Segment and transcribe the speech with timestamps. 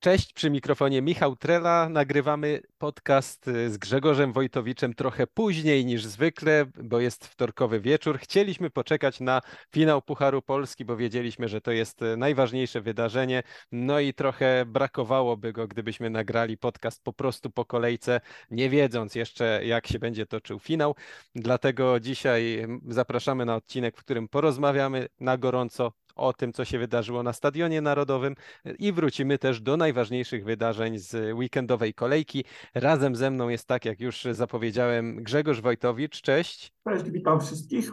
[0.00, 1.88] Cześć, przy mikrofonie Michał Trela.
[1.88, 8.18] Nagrywamy podcast y, z Grzegorzem Wojtowiczem trochę później niż zwykle, bo jest wtorkowy wieczór.
[8.18, 9.40] Chcieliśmy poczekać na
[9.72, 13.42] finał Pucharu Polski, bo wiedzieliśmy, że to jest y, najważniejsze wydarzenie.
[13.72, 18.20] No i trochę brakowałoby go, gdybyśmy nagrali podcast po prostu po kolejce,
[18.50, 20.94] nie wiedząc jeszcze, jak się będzie toczył finał.
[21.34, 27.22] Dlatego dzisiaj zapraszamy na odcinek, w którym porozmawiamy na gorąco o tym, co się wydarzyło
[27.22, 28.34] na Stadionie Narodowym
[28.78, 32.44] i wrócimy też do najważniejszych wydarzeń z weekendowej kolejki.
[32.74, 36.20] Razem ze mną jest, tak jak już zapowiedziałem, Grzegorz Wojtowicz.
[36.20, 36.72] Cześć.
[36.88, 37.90] Cześć, witam wszystkich.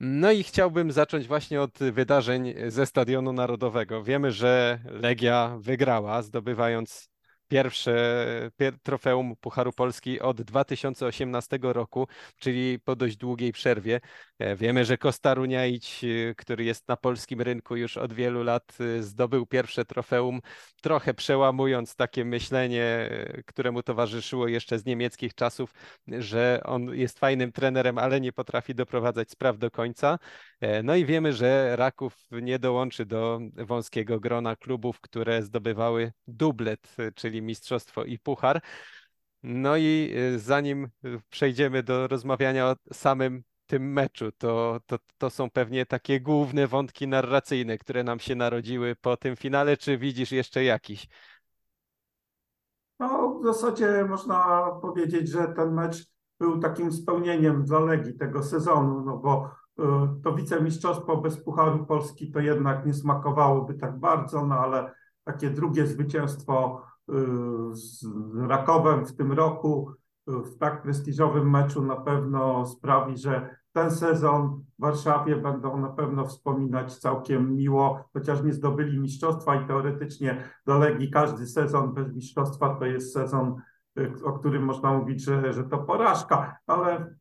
[0.00, 4.02] No i chciałbym zacząć właśnie od wydarzeń ze Stadionu Narodowego.
[4.02, 7.13] Wiemy, że Legia wygrała, zdobywając
[7.48, 7.94] pierwsze
[8.82, 12.08] trofeum Pucharu Polski od 2018 roku,
[12.38, 14.00] czyli po dość długiej przerwie.
[14.38, 18.76] E, wiemy, że Kosta Runiaić, e, który jest na polskim rynku już od wielu lat,
[18.80, 20.40] e, zdobył pierwsze trofeum,
[20.82, 23.10] trochę przełamując takie myślenie,
[23.46, 25.74] któremu towarzyszyło jeszcze z niemieckich czasów,
[26.08, 30.18] że on jest fajnym trenerem, ale nie potrafi doprowadzać spraw do końca.
[30.82, 37.33] No i wiemy, że Raków nie dołączy do wąskiego grona klubów, które zdobywały dublet, czyli
[37.42, 38.60] mistrzostwo i puchar.
[39.42, 40.88] No i zanim
[41.30, 44.32] przejdziemy do rozmawiania o samym tym meczu.
[44.32, 49.36] To, to, to są pewnie takie główne wątki narracyjne, które nam się narodziły po tym
[49.36, 49.76] finale.
[49.76, 51.08] Czy widzisz jeszcze jakiś?
[52.98, 56.06] No, w zasadzie można powiedzieć, że ten mecz
[56.40, 62.30] był takim spełnieniem dla Legii tego sezonu, no bo y, to wicemistrzostwo bez Pucharu Polski
[62.30, 64.92] to jednak nie smakowałoby tak bardzo, no ale
[65.24, 66.93] takie drugie zwycięstwo y,
[67.72, 68.06] z
[68.48, 69.92] Rakowem w tym roku
[70.26, 76.24] w tak prestiżowym meczu na pewno sprawi, że ten sezon w Warszawie będą na pewno
[76.24, 82.74] wspominać całkiem miło, chociaż nie zdobyli mistrzostwa i teoretycznie do Legii każdy sezon bez mistrzostwa
[82.74, 83.56] to jest sezon,
[84.24, 87.14] o którym można mówić, że, że to porażka, ale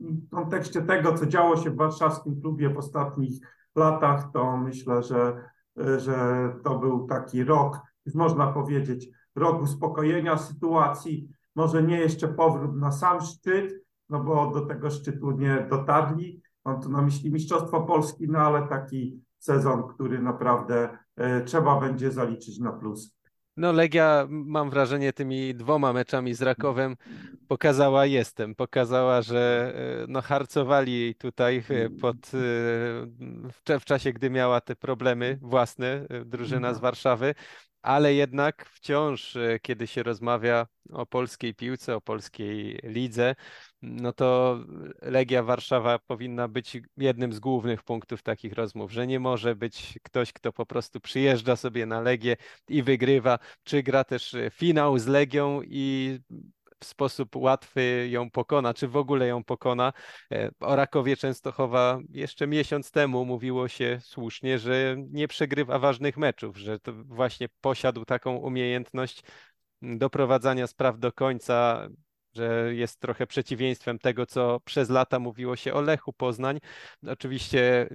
[0.00, 3.46] w kontekście tego, co działo się w warszawskim klubie w ostatnich
[3.76, 7.78] latach, to myślę, że, że to był taki rok,
[8.14, 14.66] można powiedzieć, rok uspokojenia sytuacji, może nie jeszcze powrót na sam szczyt, no bo do
[14.66, 16.42] tego szczytu nie dotarli.
[16.64, 22.12] Mam tu na myśli Mistrzostwo Polski, no ale taki sezon, który naprawdę e, trzeba będzie
[22.12, 23.16] zaliczyć na plus.
[23.56, 26.96] No Legia, mam wrażenie, tymi dwoma meczami z Rakowem
[27.48, 32.16] pokazała jestem, pokazała, że e, no harcowali tutaj e, pod,
[33.80, 36.80] w, czasie, gdy miała te problemy własne, drużyna z.
[36.80, 37.34] Warszawy,
[37.82, 43.34] ale jednak wciąż, e, kiedy się rozmawia o polskiej piłce, o polskiej lidze,
[43.82, 44.58] no to
[45.02, 50.32] Legia Warszawa powinna być jednym z głównych punktów takich rozmów, że nie może być ktoś,
[50.32, 52.36] kto po prostu przyjeżdża sobie na Legię
[52.68, 56.18] i wygrywa, czy gra też finał z Legią i
[56.80, 59.92] w sposób łatwy ją pokona, czy w ogóle ją pokona.
[60.32, 66.56] E, o Rakowie Częstochowa jeszcze miesiąc temu mówiło się słusznie, że nie przegrywa ważnych meczów,
[66.56, 69.22] że to właśnie posiadł taką umiejętność
[69.82, 71.88] doprowadzania spraw do końca,
[72.34, 76.58] że jest trochę przeciwieństwem tego, co przez lata mówiło się o Lechu Poznań.
[77.06, 77.88] Oczywiście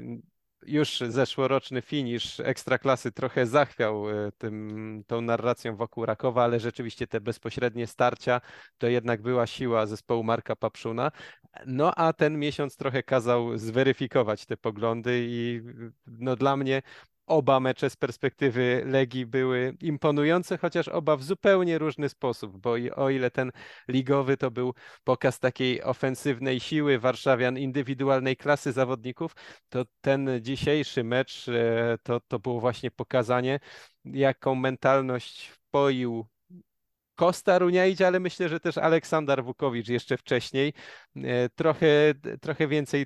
[0.65, 7.21] już zeszłoroczny finisz Ekstraklasy trochę zachwiał e, tym, tą narracją wokół Rakowa, ale rzeczywiście te
[7.21, 8.41] bezpośrednie starcia
[8.77, 11.11] to jednak była siła zespołu Marka Papszuna.
[11.65, 15.61] No a ten miesiąc trochę kazał zweryfikować te poglądy i
[16.07, 16.81] no dla mnie
[17.27, 23.09] oba mecze z perspektywy Legii były imponujące, chociaż oba w zupełnie różny sposób, bo o
[23.09, 23.51] ile ten
[23.87, 29.35] ligowy to był pokaz takiej ofensywnej siły warszawian, indywidualnej klasy zawodników,
[29.69, 33.59] to ten dzisiejszy mecz e, to, to było właśnie pokazanie,
[34.05, 36.25] jaką mentalność wpoił
[37.15, 40.73] Kosta Runiaić, ale myślę, że też Aleksander Wukowicz jeszcze wcześniej.
[41.15, 43.05] E, trochę, trochę więcej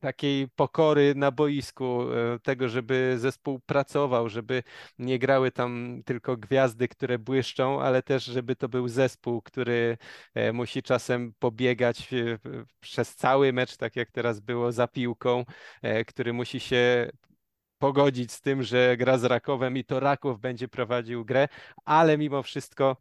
[0.00, 4.62] takiej pokory na boisku, e, tego, żeby zespół pracował, żeby
[4.98, 9.98] nie grały tam tylko gwiazdy, które błyszczą, ale też, żeby to był zespół, który
[10.34, 12.38] e, musi czasem pobiegać e,
[12.80, 15.44] przez cały mecz, tak jak teraz było za piłką,
[16.06, 17.10] który musi się
[17.78, 21.48] pogodzić z tym, że gra z Rakowem i to Raków będzie prowadził grę,
[21.84, 22.96] ale mimo wszystko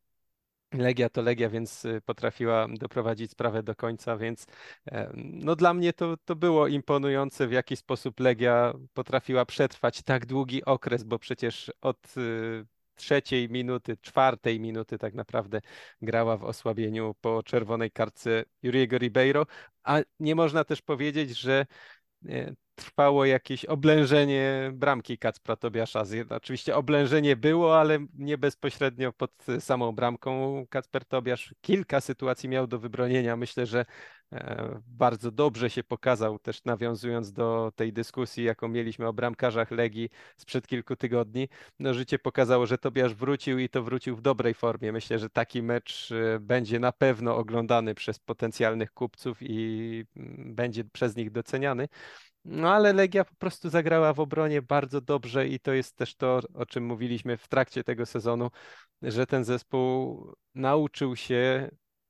[0.74, 4.46] Legia to Legia, więc y, potrafiła doprowadzić sprawę do końca, więc
[4.92, 10.26] e, no dla mnie to, to było imponujące, w jaki sposób Legia potrafiła przetrwać tak
[10.26, 12.66] długi okres, bo przecież od y,
[12.96, 15.62] trzeciej minuty, czwartej minuty tak naprawdę
[16.02, 19.46] grała w osłabieniu po czerwonej kartce Juriego Ribeiro,
[19.84, 21.66] a nie można też powiedzieć, że
[22.76, 26.04] trwało jakieś oblężenie bramki Kacpra Tobiasza.
[26.30, 30.66] Oczywiście oblężenie było, ale nie bezpośrednio pod samą bramką.
[30.70, 33.36] Kacper Tobiasz kilka sytuacji miał do wybronienia.
[33.36, 33.86] Myślę, że
[34.88, 40.68] bardzo dobrze się pokazał, też nawiązując do tej dyskusji, jaką mieliśmy o bramkarzach Legii sprzed
[40.68, 41.50] kilku tygodni.
[41.80, 44.92] No, życie pokazało, że Tobiasz wrócił i to wrócił w dobrej formie.
[44.92, 50.84] Myślę, że taki mecz e, będzie na pewno oglądany przez potencjalnych kupców i mm, będzie
[50.84, 51.88] przez nich doceniany.
[52.46, 56.40] No ale Legia po prostu zagrała w obronie bardzo dobrze i to jest też to,
[56.54, 58.52] o czym mówiliśmy w trakcie tego sezonu,
[59.02, 61.70] że ten zespół nauczył się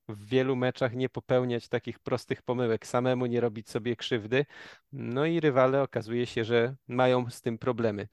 [0.10, 4.46] w wielu meczach nie popełniać takich prostych pomyłek, samemu nie robić sobie krzywdy.
[4.94, 8.08] No i rywale okazuje się, że mają z tym problemy.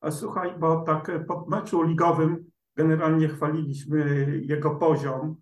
[0.00, 5.36] A słuchaj, bo tak po meczu ligowym generalnie chwaliliśmy jego poziom,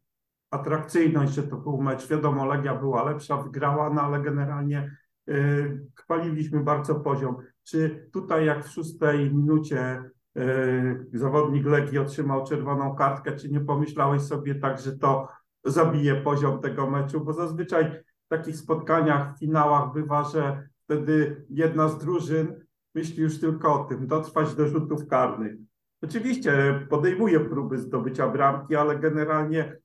[0.50, 2.08] atrakcyjność, że to był mecz.
[2.08, 4.90] Wiadomo, Legia była lepsza, wygrała, no ale generalnie
[5.30, 7.36] Y, chwaliliśmy bardzo poziom.
[7.64, 10.02] Czy tutaj jak w szóstej minucie
[10.36, 15.28] y, zawodnik Legii otrzymał czerwoną kartkę, czy nie pomyślałeś sobie tak, że to
[15.64, 17.20] zabije poziom tego meczu?
[17.20, 22.64] Bo zazwyczaj w takich spotkaniach, w finałach bywa, że wtedy jedna z drużyn
[22.94, 25.56] myśli już tylko o tym, dotrwać do rzutów karnych.
[26.02, 29.76] Oczywiście podejmuje próby zdobycia bramki, ale generalnie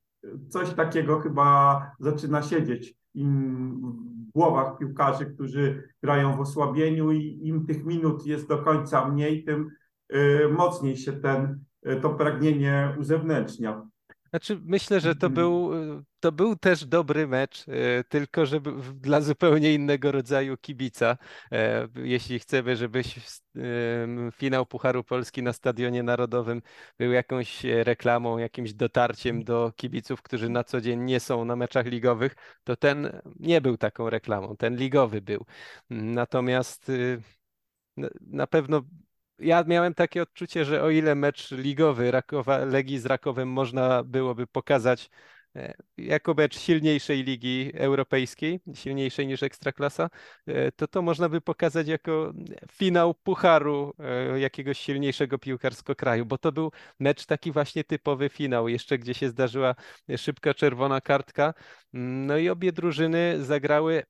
[0.49, 3.81] coś takiego chyba zaczyna siedzieć im
[4.35, 9.69] głowach piłkarzy, którzy grają w osłabieniu i im tych minut jest do końca mniej, tym
[10.15, 13.87] y, mocniej się ten, y, to pragnienie uzewnętrznia.
[14.35, 15.71] Znaczy, myślę, że to był,
[16.19, 21.17] to był też dobry mecz, e, tylko żeby dla zupełnie innego rodzaju kibica.
[21.51, 23.01] E, jeśli chcemy, żeby
[24.33, 26.61] finał Pucharu Polski na Stadionie Narodowym
[26.99, 31.85] był jakąś reklamą, jakimś dotarciem do kibiców, którzy na co dzień nie są na meczach
[31.85, 35.45] ligowych, to ten nie był taką reklamą, ten ligowy był.
[35.89, 36.91] Natomiast
[38.21, 38.81] na pewno
[39.39, 44.47] ja miałem takie odczucie, że o ile mecz ligowy Rakowa, Legii z Rakowem można byłoby
[44.47, 45.09] pokazać
[45.55, 50.09] e, jako mecz silniejszej ligi europejskiej, silniejszej niż Ekstraklasa,
[50.47, 52.33] e, to to można by pokazać jako
[52.71, 58.67] finał pucharu e, jakiegoś silniejszego piłkarskiego kraju, bo to był mecz taki właśnie typowy finał,
[58.67, 59.75] jeszcze gdzie się zdarzyła
[60.17, 61.53] szybka czerwona kartka.
[61.93, 64.03] No i obie drużyny zagrały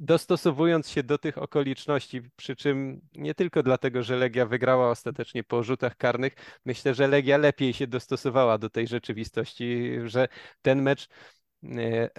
[0.00, 5.62] dostosowując się do tych okoliczności, przy czym nie tylko dlatego, że Legia wygrała ostatecznie po
[5.62, 6.32] rzutach karnych,
[6.64, 10.28] myślę, że Legia lepiej się dostosowała do tej rzeczywistości, że
[10.62, 11.08] ten mecz
[11.64, 12.10] e,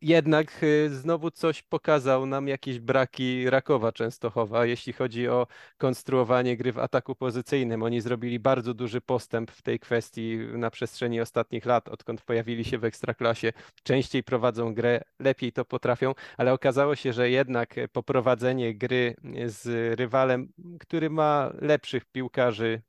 [0.00, 5.46] jednak y, znowu coś pokazał nam jakieś braki Rakowa Częstochowa, jeśli chodzi o
[5.78, 7.82] konstruowanie gry w ataku pozycyjnym.
[7.82, 12.78] Oni zrobili bardzo duży postęp w tej kwestii na przestrzeni ostatnich lat, odkąd pojawili się
[12.78, 13.52] w Ekstraklasie.
[13.82, 19.16] Częściej prowadzą grę, lepiej to potrafią, ale okazało się, że jednak poprowadzenie gry
[19.46, 22.82] z rywalem, który ma lepszych piłkarzy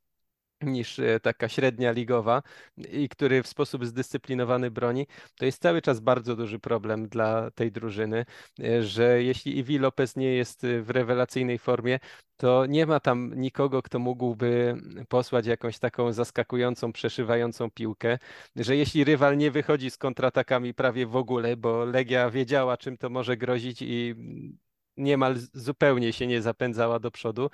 [0.62, 2.42] niż e, taka średnia ligowa
[2.78, 5.08] i który w sposób zdyscyplinowany broni,
[5.38, 8.26] to jest cały czas bardzo duży problem dla tej drużyny,
[8.64, 12.00] e, że jeśli Iwi Lopez nie jest e, w rewelacyjnej formie,
[12.38, 14.76] to nie ma tam nikogo, kto mógłby
[15.10, 18.18] posłać jakąś taką zaskakującą, przeszywającą piłkę,
[18.56, 23.10] że jeśli rywal nie wychodzi z kontratakami prawie w ogóle, bo Legia wiedziała, czym to
[23.10, 24.16] może grozić i
[25.00, 27.50] niemal zupełnie się nie zapędzała do przodu,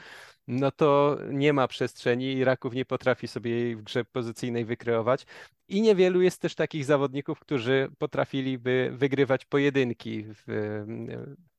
[0.48, 5.26] no to nie ma przestrzeni i Raków nie potrafi sobie jej w grze pozycyjnej wykreować.
[5.68, 10.46] I niewielu jest też takich zawodników, którzy potrafiliby wygrywać pojedynki w,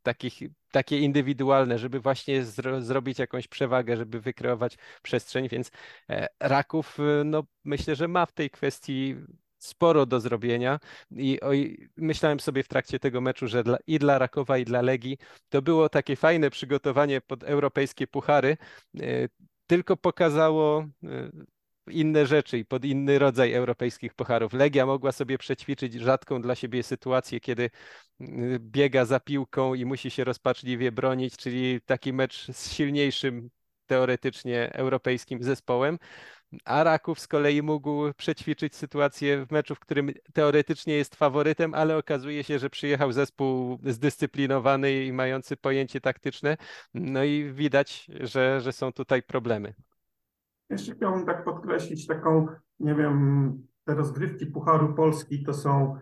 [0.02, 0.40] takich,
[0.70, 5.70] takie indywidualne, żeby właśnie zro, zrobić jakąś przewagę, żeby wykreować przestrzeń, więc
[6.10, 9.16] e, Raków no, myślę, że ma w tej kwestii
[9.66, 10.78] sporo do zrobienia
[11.10, 14.82] i oj, myślałem sobie w trakcie tego meczu, że dla, i dla Rakowa, i dla
[14.82, 15.18] Legii
[15.48, 18.56] to było takie fajne przygotowanie pod europejskie puchary,
[19.00, 19.28] e,
[19.66, 21.30] tylko pokazało e,
[21.90, 24.52] inne rzeczy i pod inny rodzaj europejskich pucharów.
[24.52, 28.24] Legia mogła sobie przećwiczyć rzadką dla siebie sytuację, kiedy e,
[28.58, 33.50] biega za piłką i musi się rozpaczliwie bronić, czyli taki mecz z silniejszym
[33.86, 35.98] teoretycznie europejskim zespołem,
[36.64, 41.96] a Raków z kolei mógł przećwiczyć sytuację w meczu, w którym teoretycznie jest faworytem, ale
[41.96, 46.56] okazuje się, że przyjechał zespół zdyscyplinowany i mający pojęcie taktyczne.
[46.94, 49.74] No i widać, że, że są tutaj problemy.
[50.70, 52.46] Jeszcze chciałbym tak podkreślić taką,
[52.80, 53.52] nie wiem,
[53.84, 55.98] te rozgrywki Pucharu Polski to są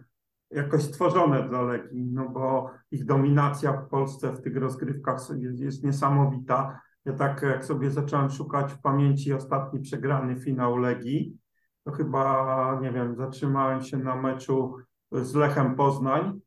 [0.50, 5.84] jakoś stworzone dla Legii, no bo ich dominacja w Polsce w tych rozgrywkach jest, jest
[5.84, 6.80] niesamowita.
[7.04, 11.38] Ja tak jak sobie zacząłem szukać w pamięci ostatni przegrany finał Legii,
[11.84, 14.76] to chyba, nie wiem, zatrzymałem się na meczu
[15.12, 16.40] z Lechem Poznań,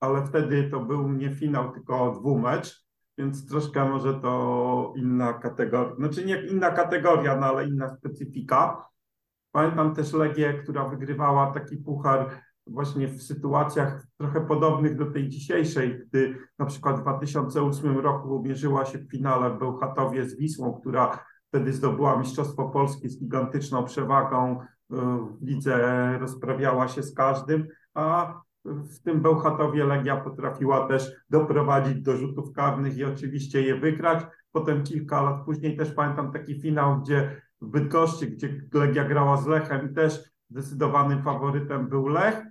[0.00, 2.84] ale wtedy to był nie finał, tylko dwumecz.
[3.18, 8.86] więc troszkę może to inna kategoria, znaczy nie inna kategoria, no ale inna specyfika.
[9.52, 16.00] Pamiętam też Legię, która wygrywała taki puchar właśnie w sytuacjach trochę podobnych do tej dzisiejszej,
[16.06, 21.24] gdy na przykład w 2008 roku mierzyła się w finale w Bełchatowie z Wisłą, która
[21.48, 24.60] wtedy zdobyła Mistrzostwo Polskie z gigantyczną przewagą,
[24.90, 32.16] w lidze rozprawiała się z każdym, a w tym Bełchatowie Legia potrafiła też doprowadzić do
[32.16, 34.26] rzutów karnych i oczywiście je wygrać.
[34.52, 39.46] Potem kilka lat później też pamiętam taki finał, gdzie w Bydgoszczy, gdzie Legia grała z
[39.46, 42.42] Lechem i też zdecydowanym faworytem był Lech,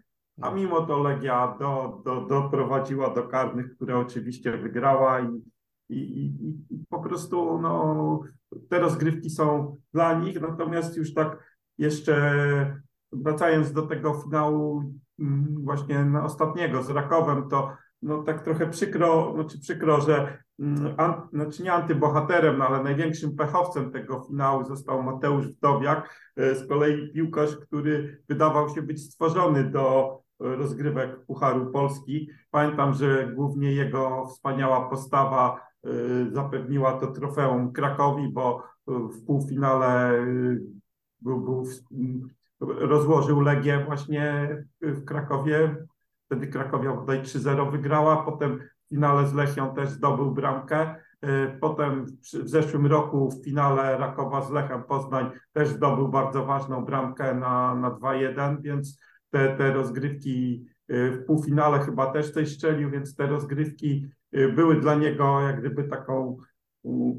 [0.41, 5.41] a mimo to Legia do, do, doprowadziła do karnych, które oczywiście wygrała i,
[5.89, 8.19] i, i, i po prostu no,
[8.69, 12.79] te rozgrywki są dla nich, natomiast już tak jeszcze
[13.11, 19.59] wracając do tego finału mm, właśnie ostatniego z Rakowem, to no tak trochę przykro, znaczy
[19.59, 25.47] przykro, że mm, an, znaczy nie antybohaterem, no ale największym pechowcem tego finału został Mateusz
[25.47, 32.29] Wdowiak, e, z kolei piłkarz, który wydawał się być stworzony do rozgrywek Pucharu Polski.
[32.51, 35.89] Pamiętam, że głównie jego wspaniała postawa e,
[36.31, 40.25] zapewniła to trofeum Krakowi, bo w półfinale
[41.21, 41.63] był, był,
[42.61, 44.49] rozłożył Legię właśnie
[44.81, 45.85] w Krakowie.
[46.25, 50.95] Wtedy Krakowia bodaj 3-0 wygrała, potem w finale z Lechią też zdobył bramkę.
[51.25, 56.85] Y, potem w zeszłym roku w finale Rakowa z Lechem Poznań też zdobył bardzo ważną
[56.85, 62.89] bramkę na, na 2-1, więc te, te rozgrywki y, w półfinale chyba też coś strzelił,
[62.89, 66.37] więc te rozgrywki y, były dla niego jak gdyby taką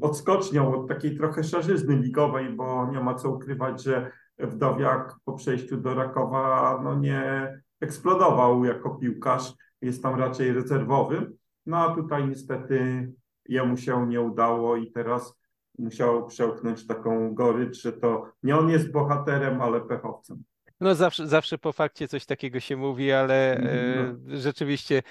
[0.01, 4.11] odskocznią od takiej trochę szarzyzny ligowej, bo nie ma co ukrywać, że
[4.47, 7.51] Wdowiak po przejściu do Rakowa no nie
[7.81, 11.37] eksplodował jako piłkarz, jest tam raczej rezerwowym.
[11.65, 13.11] No a tutaj niestety
[13.45, 15.39] jemu się nie udało i teraz
[15.79, 20.43] musiał przełknąć taką gorycz, że to nie on jest bohaterem, ale pechowcem.
[20.81, 24.37] No zawsze, zawsze po fakcie coś takiego się mówi, ale e, no.
[24.39, 25.03] rzeczywiście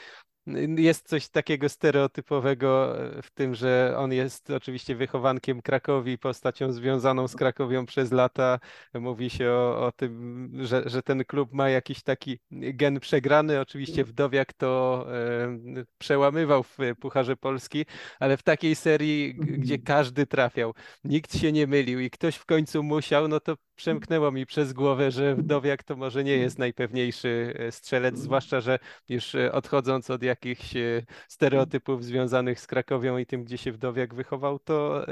[0.76, 7.28] jest coś takiego stereotypowego e, w tym, że on jest oczywiście wychowankiem Krakowi, postacią związaną
[7.28, 8.58] z Krakowią przez lata.
[8.94, 13.60] Mówi się o, o tym, że, że ten klub ma jakiś taki gen przegrany.
[13.60, 17.86] Oczywiście Wdowiak to e, przełamywał w Pucharze Polski,
[18.20, 20.74] ale w takiej serii, gdzie każdy trafiał,
[21.04, 25.10] nikt się nie mylił i ktoś w końcu musiał, no to przemknęło mi przez głowę,
[25.10, 30.22] że Wdowiak to może nie jest najpewniejszy e, strzelec, zwłaszcza, że już e, odchodząc od
[30.22, 35.06] jakichś e, stereotypów związanych z Krakowią i tym, gdzie się Wdowiak wychował, to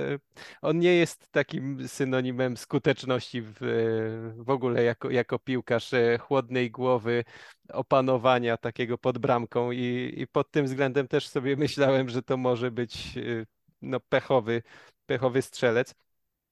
[0.63, 3.57] on nie jest takim synonimem skuteczności w,
[4.37, 7.25] w ogóle jako, jako piłkarz chłodnej głowy,
[7.73, 12.71] opanowania takiego pod bramką i, i pod tym względem też sobie myślałem, że to może
[12.71, 13.15] być
[13.83, 14.63] no, pechowy,
[15.07, 15.95] pechowy strzelec.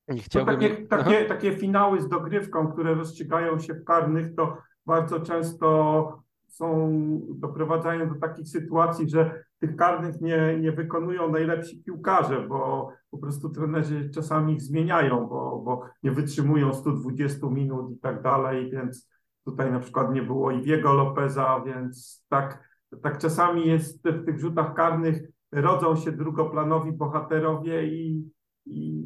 [0.09, 0.55] Nie chciałbym...
[0.55, 6.91] takie, takie, takie finały z dogrywką, które rozstrzygają się w karnych, to bardzo często są,
[7.35, 13.49] doprowadzają do takich sytuacji, że tych karnych nie, nie wykonują najlepsi piłkarze, bo po prostu
[13.49, 19.11] trenerzy czasami ich zmieniają, bo, bo nie wytrzymują 120 minut i tak dalej, więc
[19.45, 22.69] tutaj na przykład nie było Iwiego Lopeza, więc tak,
[23.03, 25.23] tak czasami jest w tych rzutach karnych
[25.53, 28.31] rodzą się drugoplanowi bohaterowie i,
[28.67, 29.05] i,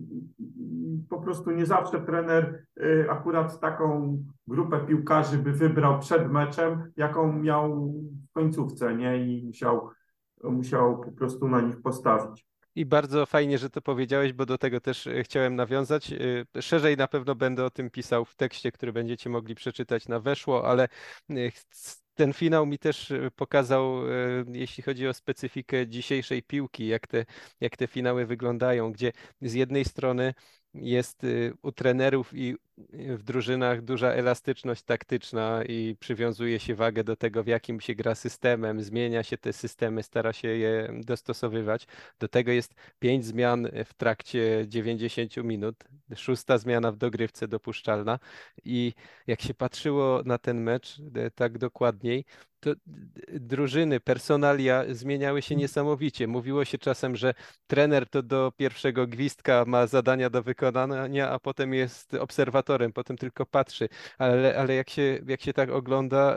[1.08, 7.32] po prostu nie zawsze trener y, akurat taką grupę piłkarzy by wybrał przed meczem, jaką
[7.32, 7.94] miał
[8.30, 9.16] w końcówce, nie?
[9.16, 9.90] I musiał,
[10.44, 12.50] musiał po prostu na nich postawić.
[12.74, 16.12] I bardzo fajnie, że to powiedziałeś, bo do tego też y, chciałem nawiązać.
[16.12, 20.20] Y, szerzej na pewno będę o tym pisał w tekście, który będziecie mogli przeczytać na
[20.20, 20.88] weszło, ale
[22.14, 23.94] ten finał mi też pokazał,
[24.52, 27.24] jeśli chodzi o specyfikę dzisiejszej piłki, jak te,
[27.60, 30.34] jak te finały wyglądają, gdzie z jednej strony
[30.74, 32.56] jest y, u trenerów i
[32.92, 38.14] w drużynach duża elastyczność taktyczna i przywiązuje się wagę do tego, w jakim się gra
[38.14, 41.86] systemem, zmienia się te systemy, stara się je dostosowywać.
[42.18, 45.84] Do tego jest pięć zmian w trakcie 90 minut,
[46.16, 48.18] szósta zmiana w dogrywce dopuszczalna
[48.64, 48.92] i
[49.26, 52.24] jak się patrzyło na ten mecz y, tak dokładniej,
[52.60, 52.70] to
[53.28, 55.62] drużyny, personalia zmieniały się mm.
[55.62, 56.26] niesamowicie.
[56.26, 57.34] Mówiło się czasem, że
[57.66, 63.46] trener to do pierwszego gwizdka ma zadania do wykonania, a potem jest obserwatorem, potem tylko
[63.46, 63.88] patrzy.
[64.18, 66.36] Ale, ale jak, się, jak się tak ogląda,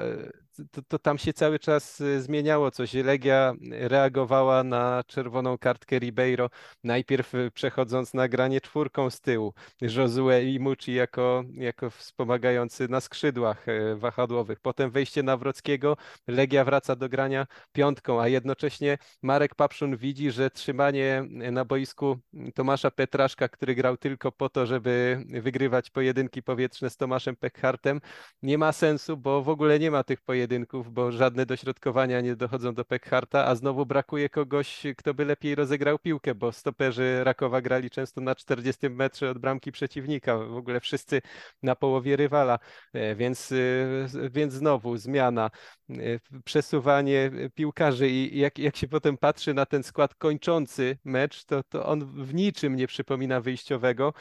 [0.71, 2.93] to, to, tam się cały czas y, zmieniało coś.
[2.93, 6.49] Legia reagowała na czerwoną kartkę Ribeiro,
[6.83, 9.53] najpierw y, przechodząc na granie czwórką z tyłu.
[9.81, 14.59] Josue i Mucci jako, jako wspomagający na skrzydłach y, wahadłowych.
[14.59, 21.23] Potem wejście Nawrockiego, Legia wraca do grania piątką, a jednocześnie Marek Papszun widzi, że trzymanie
[21.29, 22.19] na boisku
[22.55, 28.01] Tomasza Petraszka, który grał tylko po to, żeby wygrywać pojedynki powietrzne z Tomaszem Pekhartem,
[28.41, 30.42] nie ma sensu, bo w ogóle nie ma tych pojedynków,
[30.89, 35.99] bo żadne dośrodkowania nie dochodzą do Pekharta, a znowu brakuje kogoś, kto by lepiej rozegrał
[35.99, 41.21] piłkę, bo stoperzy Rakowa grali często na 40 metrze od bramki przeciwnika, w ogóle wszyscy
[41.63, 42.59] na połowie rywala,
[42.93, 45.51] e, więc, e, więc znowu zmiana,
[45.89, 45.95] e,
[46.43, 51.85] przesuwanie piłkarzy i jak, jak się potem patrzy na ten skład kończący mecz, to, to
[51.85, 54.13] on w niczym nie przypomina wyjściowego.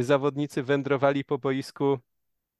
[0.00, 1.98] Zawodnicy wędrowali po boisku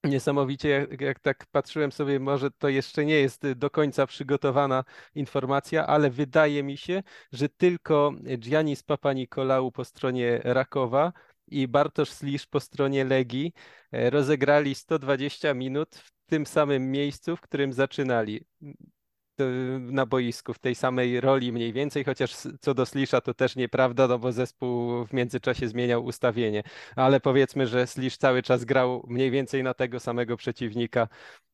[0.04, 5.86] Niesamowicie, jak, jak, tak patrzyłem sobie, może to jeszcze nie jest do końca przygotowana informacja,
[5.86, 7.02] ale wydaje mi się,
[7.32, 11.12] że tylko Giannis Papanikolaou po stronie Rakowa
[11.46, 13.52] i Bartosz Slisz po stronie Legii
[13.92, 18.44] e, rozegrali 120 minut w tym samym miejscu, w którym zaczynali
[19.80, 24.08] na boisku w tej samej roli mniej więcej, chociaż co do Slisza to też nieprawda,
[24.08, 26.62] no bo zespół w międzyczasie zmieniał ustawienie,
[26.96, 31.08] ale powiedzmy, że Slisz cały czas grał mniej więcej na tego samego przeciwnika,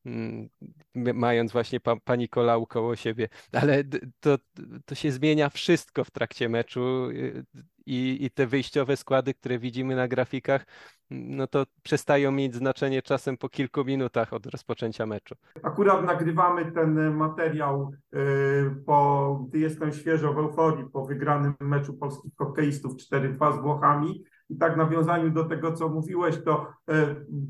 [0.05, 0.49] mm,
[0.95, 3.83] mając właśnie pa, pani Kolau koło siebie, ale
[4.19, 4.37] to,
[4.85, 7.09] to się zmienia wszystko w trakcie meczu.
[7.09, 7.45] Y,
[7.87, 10.65] i, i te wyjściowe składy, które widzimy na grafikach,
[11.09, 15.35] no to przestają mieć znaczenie czasem po kilku minutach od rozpoczęcia meczu.
[15.63, 22.31] Akurat nagrywamy ten materiał, y, po, gdy jestem świeżo w euforii po wygranym meczu polskich
[22.37, 24.23] hokeistów 4-2 z Włochami.
[24.49, 26.93] I tak nawiązaniu do tego, co mówiłeś, to y,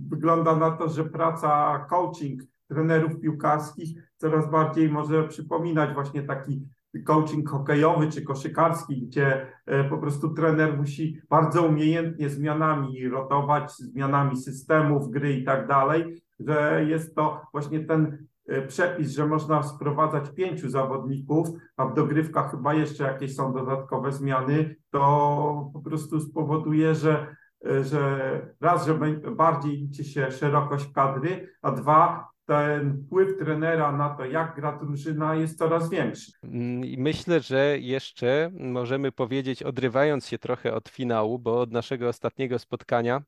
[0.09, 6.67] wygląda na to, że praca coaching trenerów piłkarskich coraz bardziej może przypominać właśnie taki
[7.05, 14.37] coaching hokejowy czy koszykarski, gdzie e, po prostu trener musi bardzo umiejętnie zmianami rotować, zmianami
[14.37, 20.29] systemów gry i tak dalej, że jest to właśnie ten e, przepis, że można sprowadzać
[20.29, 26.95] pięciu zawodników, a w dogrywkach chyba jeszcze jakieś są dodatkowe zmiany, to po prostu spowoduje,
[26.95, 28.99] że e, że raz, że
[29.35, 35.35] bardziej liczy się szerokość kadry, a dwa, ten wpływ trenera na to, jak gra drużyna,
[35.35, 36.31] jest coraz większy.
[36.43, 42.59] Mm, myślę, że jeszcze możemy powiedzieć, odrywając się trochę od finału, bo od naszego ostatniego
[42.59, 43.21] spotkania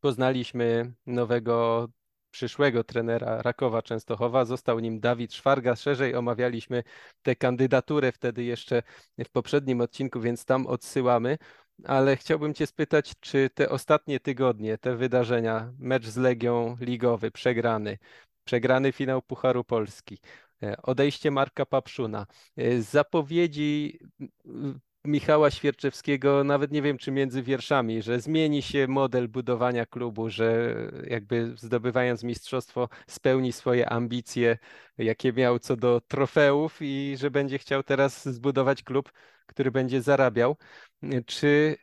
[0.00, 1.88] poznaliśmy nowego
[2.30, 4.44] przyszłego trenera Rakowa Częstochowa.
[4.44, 5.76] Został nim Dawid Szwarga.
[5.76, 6.82] Szerzej omawialiśmy
[7.22, 8.82] tę kandydaturę wtedy jeszcze
[9.18, 11.38] w poprzednim odcinku, więc tam odsyłamy.
[11.84, 17.98] Ale chciałbym Cię spytać, czy te ostatnie tygodnie, te wydarzenia, mecz z Legią Ligowy, przegrany,
[18.46, 20.18] przegrany finał Pucharu Polski,
[20.62, 23.98] e, odejście Marka Papszuna, e, zapowiedzi
[25.04, 30.74] Michała Świerczewskiego, nawet nie wiem czy między wierszami, że zmieni się model budowania klubu, że
[31.06, 34.58] jakby zdobywając mistrzostwo spełni swoje ambicje,
[34.98, 39.12] jakie miał co do trofeów i że będzie chciał teraz zbudować klub,
[39.46, 40.56] który będzie zarabiał.
[41.26, 41.76] Czy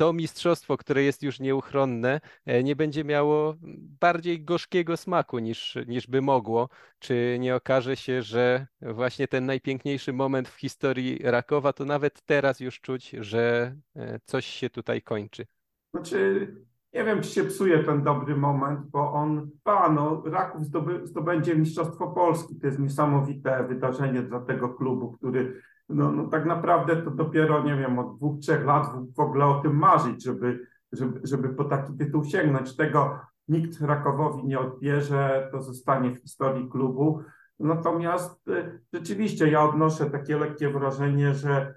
[0.00, 3.54] to mistrzostwo, które jest już nieuchronne, e, nie będzie miało
[4.00, 6.68] bardziej gorzkiego smaku niż, niż by mogło?
[6.98, 12.60] Czy nie okaże się, że właśnie ten najpiękniejszy moment w historii Rakowa, to nawet teraz
[12.60, 15.46] już czuć, że e, coś się tutaj kończy?
[15.94, 16.48] Znaczy,
[16.94, 20.62] nie wiem, czy się psuje ten dobry moment, bo on, a no, Raków
[21.04, 22.60] zdobędzie Mistrzostwo Polski.
[22.60, 27.76] To jest niesamowite wydarzenie dla tego klubu, który no, no tak naprawdę to dopiero, nie
[27.76, 31.92] wiem, od dwóch, trzech lat w ogóle o tym marzyć, żeby, żeby, żeby po taki
[31.92, 32.76] tytuł sięgnąć.
[32.76, 37.22] Tego nikt Rakowowi nie odbierze, to zostanie w historii klubu.
[37.58, 41.74] Natomiast y, rzeczywiście ja odnoszę takie lekkie wrażenie, że,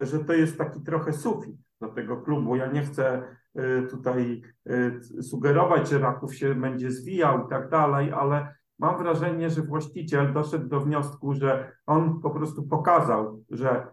[0.00, 2.56] że to jest taki trochę sufit do tego klubu.
[2.56, 3.22] Ja nie chcę
[3.58, 9.50] y, tutaj y, sugerować, że Raków się będzie zwijał i tak dalej, ale mam wrażenie,
[9.50, 13.86] że właściciel doszedł do wniosku, że on po prostu pokazał, że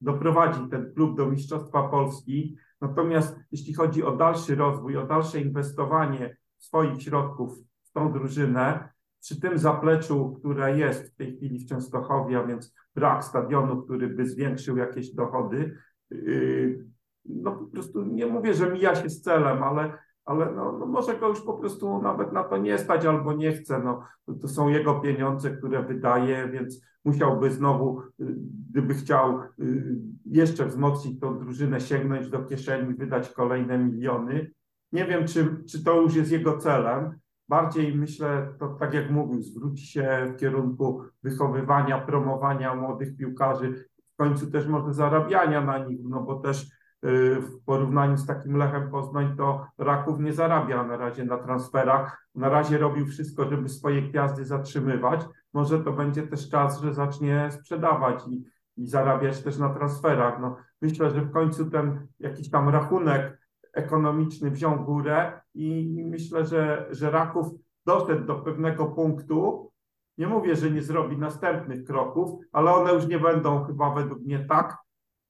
[0.00, 2.56] doprowadzi ten klub do Mistrzostwa Polski.
[2.80, 9.40] Natomiast jeśli chodzi o dalszy rozwój, o dalsze inwestowanie swoich środków w tą drużynę, przy
[9.40, 14.26] tym zapleczu, które jest w tej chwili w Częstochowie, a więc brak stadionu, który by
[14.26, 15.78] zwiększył jakieś dochody,
[16.10, 16.86] yy,
[17.24, 21.18] no po prostu nie mówię, że mija się z celem, ale ale no, no, może
[21.18, 23.78] go już po prostu nawet na to nie stać albo nie chce.
[23.78, 24.02] No,
[24.40, 28.34] to są jego pieniądze, które wydaje, więc musiałby znowu, y,
[28.70, 34.50] gdyby chciał y, jeszcze wzmocnić tą drużynę, sięgnąć do kieszeni, wydać kolejne miliony.
[34.92, 39.42] Nie wiem, czy, czy to już jest jego celem, bardziej myślę, to tak jak mówił,
[39.42, 46.00] zwróci się w kierunku wychowywania, promowania młodych piłkarzy, w końcu też może zarabiania na nich,
[46.04, 51.24] no bo też w porównaniu z takim Lechem Poznań to Raków nie zarabia na razie
[51.24, 52.28] na transferach.
[52.34, 55.20] Na razie robił wszystko, żeby swoje gwiazdy zatrzymywać.
[55.52, 58.44] Może to będzie też czas, że zacznie sprzedawać i,
[58.76, 60.40] i zarabiać też na transferach.
[60.40, 63.38] No, myślę, że w końcu ten jakiś tam rachunek
[63.72, 67.46] ekonomiczny wziął górę i myślę, że, że Raków
[67.86, 69.70] doszedł do pewnego punktu.
[70.18, 74.38] Nie mówię, że nie zrobi następnych kroków, ale one już nie będą chyba według mnie
[74.38, 74.81] tak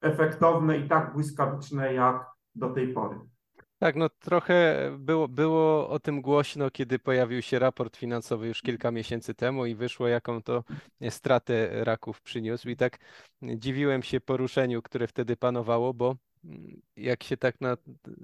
[0.03, 3.15] efektowne i tak błyskawiczne jak do tej pory.
[3.83, 8.91] Tak, no trochę było, było o tym głośno, kiedy pojawił się raport finansowy już kilka
[8.91, 10.63] miesięcy temu i wyszło, jaką to
[11.09, 12.69] stratę raków przyniósł.
[12.69, 12.97] I tak
[13.41, 16.15] dziwiłem się poruszeniu, które wtedy panowało, bo
[16.97, 17.77] jak się tak na,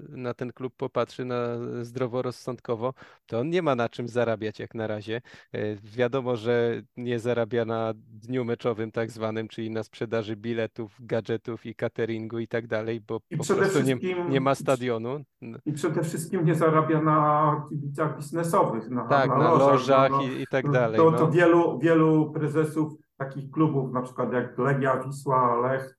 [0.10, 2.94] na ten klub popatrzy na zdroworozsądkowo,
[3.26, 5.22] to on nie ma na czym zarabiać jak na razie.
[5.54, 11.66] E, wiadomo, że nie zarabia na dniu meczowym tak zwanym, czyli na sprzedaży biletów, gadżetów
[11.66, 13.96] i cateringu i tak dalej, bo I po prostu nie,
[14.30, 15.24] nie, ma stadionu.
[15.66, 20.22] I przede wszystkim nie zarabia na kibicach biznesowych, na, tak, na, na lożach, lożach no,
[20.22, 20.98] i, i, tak dalej.
[20.98, 21.32] To, to no.
[21.32, 25.99] wielu, wielu prezesów takich klubów, na przykład jak Legia, Wisła, Lech,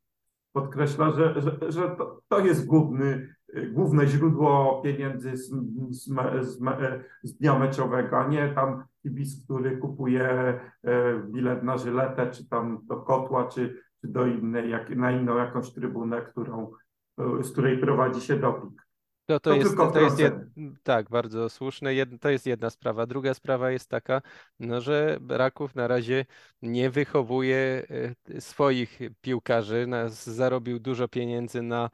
[0.53, 3.35] podkreśla, że, że, że to, to jest główny,
[3.73, 5.51] główne źródło pieniędzy z,
[5.91, 6.05] z,
[6.41, 6.59] z,
[7.23, 10.61] z dnia meczowego, a nie tam kibic, który kupuje e,
[11.23, 15.71] bilet na żyletę, czy tam do kotła, czy, czy do innej, jak, na inną jakąś
[15.71, 16.71] trybunę, którą,
[17.19, 18.90] z której prowadzi się doping.
[19.31, 20.35] To, to, to jest, to jest jed...
[20.83, 21.95] tak, bardzo słuszne.
[21.95, 22.09] Jed...
[22.21, 23.07] To jest jedna sprawa.
[23.07, 24.23] Druga sprawa jest taka,
[24.61, 26.27] no, że Raków na razie
[26.63, 27.87] nie wychowuje
[28.31, 29.87] e, swoich piłkarzy.
[30.09, 31.91] Zarobił dużo pieniędzy na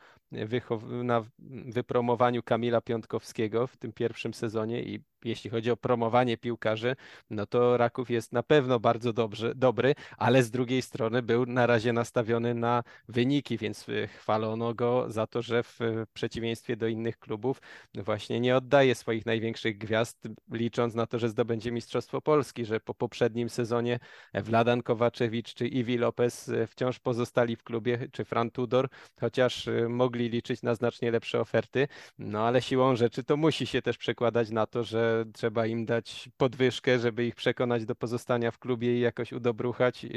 [1.04, 1.24] na
[1.66, 6.96] wypromowaniu Kamila Piątkowskiego w tym pierwszym sezonie i jeśli chodzi o promowanie piłkarzy,
[7.30, 11.66] no to Raków jest na pewno bardzo dobrze, dobry, ale z drugiej strony był na
[11.66, 15.78] razie nastawiony na wyniki, więc y, chwalono go za to, że w
[16.12, 17.60] przeciwieństwie do innych klubów
[17.94, 22.94] właśnie nie oddaje swoich największych gwiazd, licząc na to, że zdobędzie Mistrzostwo Polski, że po
[22.94, 23.98] poprzednim sezonie
[24.34, 28.88] Wladan Kowaczewicz czy Iwi Lopez y, wciąż pozostali w klubie, czy Fran Tudor,
[29.20, 33.82] chociaż y, mogli liczyć na znacznie lepsze oferty, no ale siłą rzeczy to musi się
[33.82, 38.58] też przekładać na to, że trzeba im dać podwyżkę, żeby ich przekonać do pozostania w
[38.58, 40.08] klubie i jakoś udobruchać, e,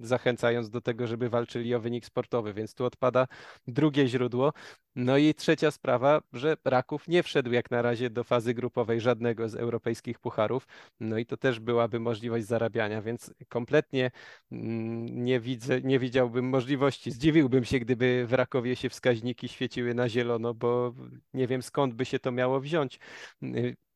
[0.00, 3.26] zachęcając do tego, żeby walczyli o wynik sportowy, więc tu odpada
[3.66, 4.52] drugie źródło.
[4.96, 9.48] No i trzecia sprawa, że Raków nie wszedł jak na razie do fazy grupowej żadnego
[9.48, 10.66] z europejskich pucharów,
[11.00, 14.10] no i to też byłaby możliwość zarabiania, więc kompletnie
[14.52, 17.10] mm, nie widzę, nie widziałbym możliwości.
[17.10, 20.94] Zdziwiłbym się, gdyby w Rakowie się wskaźniki świeciły na zielono, bo
[21.34, 22.98] nie wiem skąd by się to miało wziąć.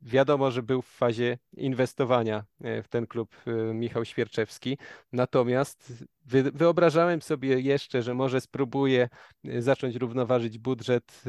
[0.02, 4.78] Wiadomo, że był w fazie inwestowania y, w ten klub y, Michał Świerczewski,
[5.12, 6.04] natomiast
[6.54, 9.08] wyobrażałem sobie jeszcze, że może spróbuje
[9.58, 11.22] zacząć równoważyć budżet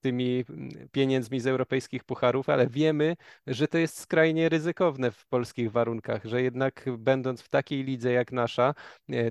[0.00, 0.44] tymi
[0.92, 6.42] pieniędzmi z europejskich pucharów, ale wiemy, że to jest skrajnie ryzykowne w polskich warunkach, że
[6.42, 8.74] jednak będąc w takiej lidze jak nasza,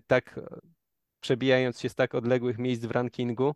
[0.08, 0.40] tak
[1.20, 3.54] przebijając się z tak odległych miejsc w rankingu,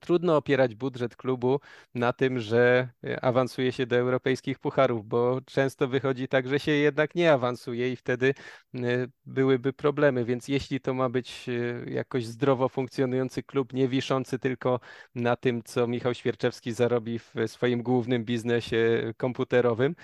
[0.00, 1.60] Trudno opierać budżet klubu
[1.94, 6.72] na tym, że e, awansuje się do europejskich pucharów, bo często wychodzi tak, że się
[6.72, 8.34] jednak nie awansuje i wtedy
[8.74, 8.78] e,
[9.26, 10.24] byłyby problemy.
[10.24, 14.80] Więc jeśli to ma być e, jakoś zdrowo funkcjonujący klub, nie wiszący tylko
[15.14, 19.94] na tym, co Michał Świerczewski zarobi w swoim głównym biznesie komputerowym,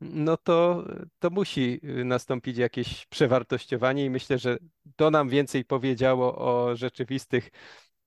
[0.00, 0.84] no to,
[1.18, 4.58] to musi y, nastąpić jakieś przewartościowanie i myślę, że
[4.96, 7.50] to nam więcej powiedziało o rzeczywistych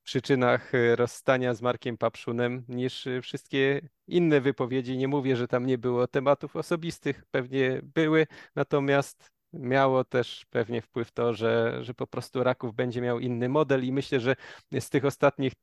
[0.03, 4.97] przyczynach y, rozstania z Markiem Papszunem niż y, wszystkie inne wypowiedzi.
[4.97, 11.11] Nie mówię, że tam nie było tematów osobistych, pewnie były, natomiast miało też pewnie wpływ
[11.11, 14.35] to, że, że po prostu Raków będzie miał inny model i myślę, że
[14.79, 15.53] z tych ostatnich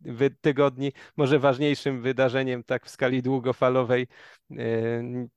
[0.41, 4.07] tygodni może ważniejszym wydarzeniem tak w skali długofalowej
[4.51, 4.57] e,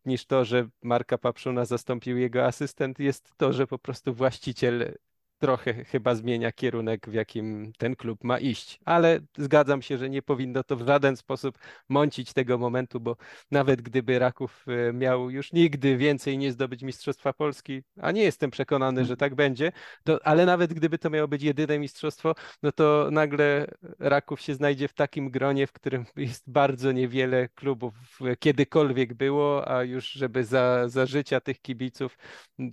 [0.05, 4.95] niż to, że Marka Papszuna zastąpił jego asystent jest to, że po prostu właściciel
[5.43, 8.79] trochę chyba zmienia kierunek, w jakim ten klub ma iść.
[8.85, 11.57] Ale zgadzam się, że nie powinno to w żaden sposób
[11.89, 13.17] mącić tego momentu, bo
[13.51, 18.51] nawet gdyby Raków e, miał już nigdy więcej nie zdobyć Mistrzostwa Polski, a nie jestem
[18.51, 19.71] przekonany, że tak będzie,
[20.03, 23.67] to, ale nawet gdyby to miało być jedyne mistrzostwo, no to nagle
[23.99, 27.93] Raków się znajdzie w takim gronie, w którym jest bardzo niewiele klubów
[28.39, 32.17] kiedykolwiek było, a już żeby za, za życia tych kibiców,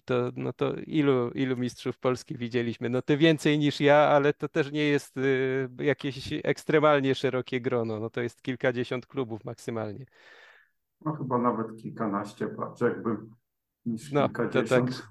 [0.04, 2.88] to, no to ilu, ilu mistrzów Polski widzieli widzieliśmy.
[2.88, 8.00] No ty więcej niż ja, ale to też nie jest y, jakieś ekstremalnie szerokie grono.
[8.00, 10.06] No to jest kilkadziesiąt klubów maksymalnie.
[11.04, 13.30] no chyba nawet kilkanaście, patrz, jakbym
[13.86, 14.90] niż No, to kilkadziesiąt.
[14.96, 15.08] tak.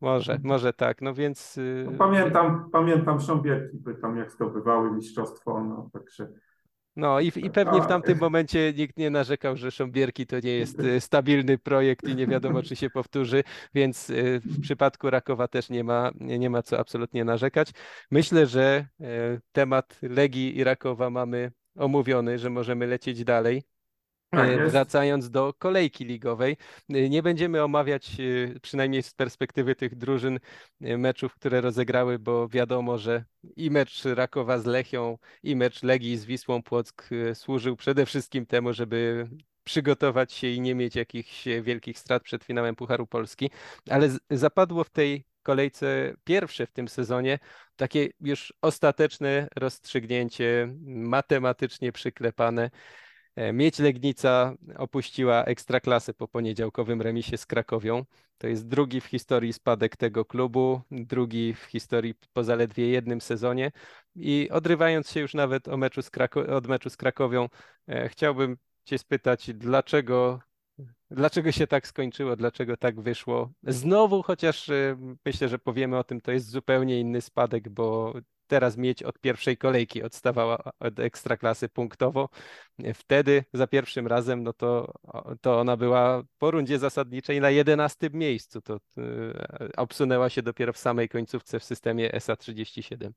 [0.00, 1.02] Może, może tak.
[1.02, 1.58] No więc.
[1.58, 6.28] y, No, pamiętam, pamiętam Sząbierki, by tam jak zdobywały mistrzostwo, no także
[6.96, 10.82] No i, i pewnie w tamtym momencie nikt nie narzekał, że Sząbierki to nie jest
[10.82, 15.70] y, stabilny projekt i nie wiadomo, czy się powtórzy, więc y, w przypadku Rakowa też
[15.70, 17.70] nie ma, nie nie ma co absolutnie narzekać.
[18.10, 19.04] Myślę, że y,
[19.52, 23.75] temat Legii i Rakowa mamy omówiony, że możemy lecieć dalej.
[24.30, 24.72] Tak E, jest.
[24.72, 26.56] Wracając do kolejki ligowej,
[26.88, 30.38] e, nie będziemy omawiać, e, przynajmniej z perspektywy tych drużyn,
[30.80, 33.24] meczów, które rozegrały, bo wiadomo, że
[33.56, 38.72] i mecz Rakowa z Lechią, i mecz Legii z Wisłą Płock służył przede wszystkim temu,
[38.72, 39.28] żeby
[39.64, 43.50] przygotować się i nie mieć jakichś wielkich strat przed finałem Pucharu Polski,
[43.90, 47.38] ale zapadło w tej kolejce pierwsze w tym sezonie
[47.76, 52.70] takie już ostateczne rozstrzygnięcie, matematycznie przyklepane.
[53.36, 58.04] E, Miedź Legnica opuściła Ekstraklasę po poniedziałkowym remisie z Krakowią.
[58.38, 63.72] To jest drugi w historii spadek tego klubu, drugi w historii po zaledwie jednym sezonie.
[64.14, 66.00] I odrywając się już nawet meczu
[66.56, 67.48] od meczu z Krakowią,
[67.88, 70.40] e, chciałbym Cię spytać, dlaczego,
[71.10, 73.52] dlaczego się tak skończyło, dlaczego tak wyszło?
[73.62, 78.14] Znowu, chociaż e, myślę, że powiemy o tym, to jest zupełnie inny spadek, bo
[78.46, 82.28] teraz Miedź od pierwszej kolejki odstawała od Ekstraklasy punktowo.
[82.94, 84.92] Wtedy za pierwszym razem, no to,
[85.40, 88.60] to ona była po rundzie zasadniczej na 11 miejscu.
[88.60, 88.80] To y,
[89.76, 93.10] obsunęła się dopiero w samej końcówce w systemie SA37.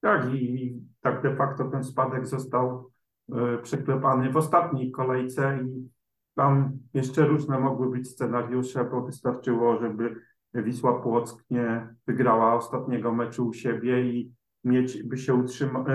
[0.00, 2.90] Tak, i, i tak de facto ten spadek został
[3.32, 5.88] e, przyklepany w ostatniej kolejce i
[6.34, 10.16] tam jeszcze różne mogły być scenariusze, bo wystarczyło, żeby
[10.54, 14.32] Wisła Płock nie wygrała ostatniego meczu u siebie i
[14.64, 15.86] mieć by się utrzymała.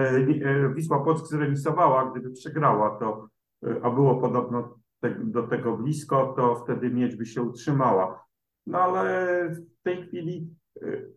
[0.76, 3.30] Wisła Płock zremisowała, gdyby przegrała to,
[3.66, 8.24] e, a było podobno te, do tego blisko, to wtedy mieć by się utrzymała.
[8.68, 10.58] No ale w tej chwili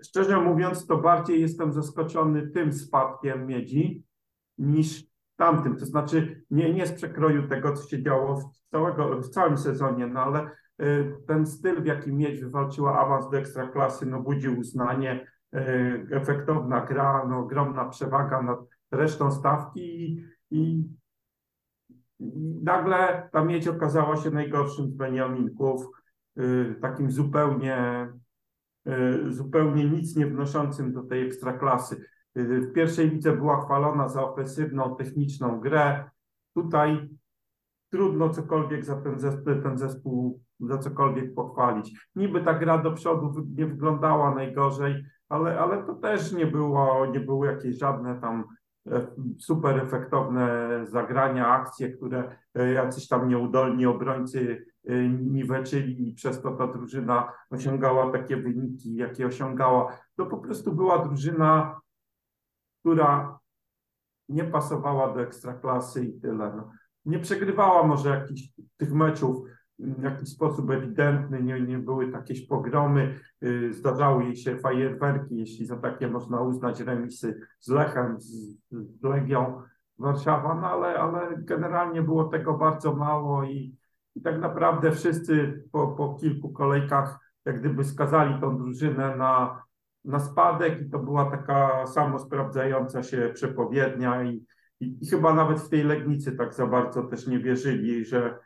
[0.02, 4.04] Szczerze mówiąc, to bardziej jestem zaskoczony tym spadkiem miedzi
[4.58, 5.04] niż
[5.36, 5.76] tamtym.
[5.76, 10.06] To znaczy nie, nie z przekroju tego, co się działo w, całego, w całym sezonie,
[10.06, 10.50] no ale
[11.26, 15.26] ten styl, w jaki miedź wywalczyła awans do ekstraklasy, no budził uznanie,
[16.10, 18.58] efektowna gra, no ogromna przewaga nad
[18.90, 20.84] resztą stawki i, i,
[22.62, 25.86] nagle ta miedź okazała się najgorszym z Beniaminków,
[26.38, 28.08] y, takim zupełnie
[28.88, 32.04] y, zupełnie nic nie wnoszącym do tej ekstraklasy.
[32.36, 36.10] W pierwszej lidze była chwalona za ofensywną, techniczną grę.
[36.54, 37.08] Tutaj
[37.90, 42.08] trudno cokolwiek za ten zespół, ten zespół za cokolwiek pochwalić.
[42.16, 47.20] Niby ta gra do przodu nie wyglądała najgorzej, ale, ale to też nie było, nie
[47.20, 48.44] były jakieś żadne tam
[48.86, 49.06] e,
[49.38, 56.50] super efektowne zagrania, akcje, które e, jacyś tam nieudolni obrońcy e, niweczyli i przez to
[56.50, 59.98] ta drużyna osiągała takie wyniki, jakie osiągała.
[60.16, 61.80] To po prostu była drużyna,
[62.80, 63.38] która
[64.28, 66.52] nie pasowała do ekstraklasy i tyle.
[66.56, 66.70] No.
[67.04, 69.46] Nie przegrywała może jakichś tych meczów
[69.80, 75.76] w jakiś sposób ewidentny, nie, nie były jakieś pogromy, y, zdarzały się fajerwerki, jeśli za
[75.76, 79.62] takie można uznać remisy z Lechem, z, z Legią
[79.98, 83.76] Warszawa, no ale, ale generalnie było tego bardzo mało i,
[84.14, 89.62] i tak naprawdę wszyscy po, po kilku kolejkach jak gdyby skazali tą drużynę na,
[90.04, 94.46] na spadek i to była taka samo sprawdzająca się przepowiednia i,
[94.80, 98.38] i, i chyba nawet w tej Legnicy tak za bardzo też nie wierzyli, że,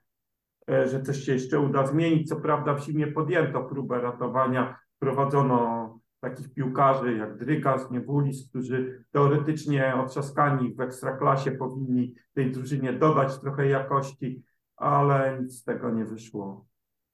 [0.68, 2.28] że coś się jeszcze uda zmienić.
[2.28, 9.94] Co prawda w zimie podjęto próbę ratowania, prowadzono takich piłkarzy jak Drygas, Niewulis, którzy teoretycznie
[9.94, 14.42] otrzaskani w ekstraklasie powinni tej drużynie dodać trochę jakości,
[14.76, 16.66] ale nic z tego nie wyszło.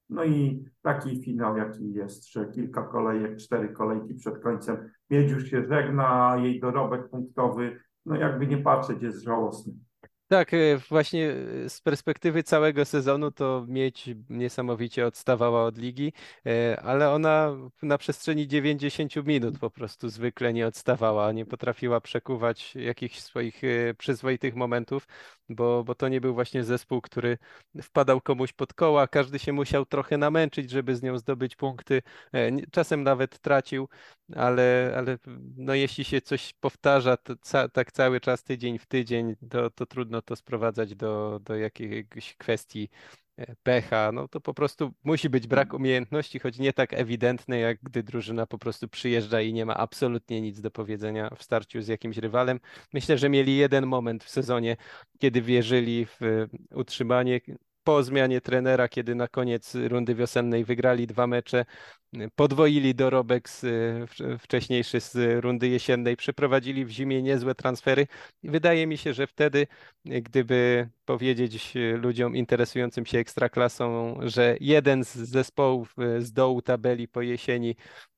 [0.09, 5.49] No i taki finał, jaki jest, że kilka kolejek, cztery kolejki przed końcem Miedź już
[5.49, 9.73] się żegna, a jej dorobek punktowy, no jakby nie patrzeć, jest żałosny.
[10.31, 11.29] Tak, e, właśnie
[11.65, 16.13] e, z perspektywy całego sezonu to Miedź niesamowicie odstawała od ligi,
[16.45, 22.75] e, ale ona na przestrzeni 90 minut po prostu zwykle nie odstawała, nie potrafiła przekuwać
[22.75, 23.61] jakichś swoich
[23.97, 25.07] przyzwoitych momentów,
[25.49, 27.37] bo, bo to nie był właśnie zespół, który
[27.81, 32.01] wpadał komuś pod koła, każdy się musiał trochę namęczyć, żeby z nią zdobyć punkty,
[32.71, 33.87] czasem nawet tracił,
[34.35, 35.17] ale, ale
[35.57, 39.85] no jeśli się coś powtarza to ca tak cały czas, tydzień w tydzień, to, to
[39.85, 42.89] trudno to sprowadzać do, do jakiejś kwestii
[43.37, 44.11] e, pecha.
[44.11, 48.45] No to po prostu musi być brak umiejętności, choć nie tak ewidentny, jak gdy drużyna
[48.47, 52.59] po prostu przyjeżdża i nie ma absolutnie nic do powiedzenia w starciu z jakimś rywalem.
[52.93, 54.77] Myślę, że mieli jeden moment w sezonie,
[55.19, 57.41] kiedy wierzyli w e, utrzymanie
[57.83, 61.65] po zmianie trenera, kiedy na koniec rundy wiosennej wygrali dwa mecze,
[62.35, 63.65] podwoili dorobek z,
[64.39, 68.07] wcześniejszy z rundy jesiennej, przeprowadzili w zimie niezłe transfery.
[68.43, 69.67] Wydaje mi się, że wtedy,
[70.05, 77.75] gdyby powiedzieć ludziom interesującym się ekstraklasą, że jeden z zespołów z dołu tabeli po jesieni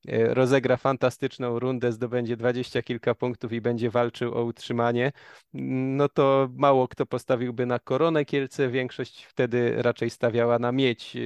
[0.08, 5.12] rozegra fantastyczną rundę, zdobędzie dwadzieścia kilka punktów i będzie walczył o utrzymanie,
[5.52, 11.20] no to mało kto postawiłby na Koronę Kielce, większość wtedy raczej stawiała na Miedź e,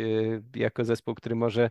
[0.55, 1.71] jako zespół, który może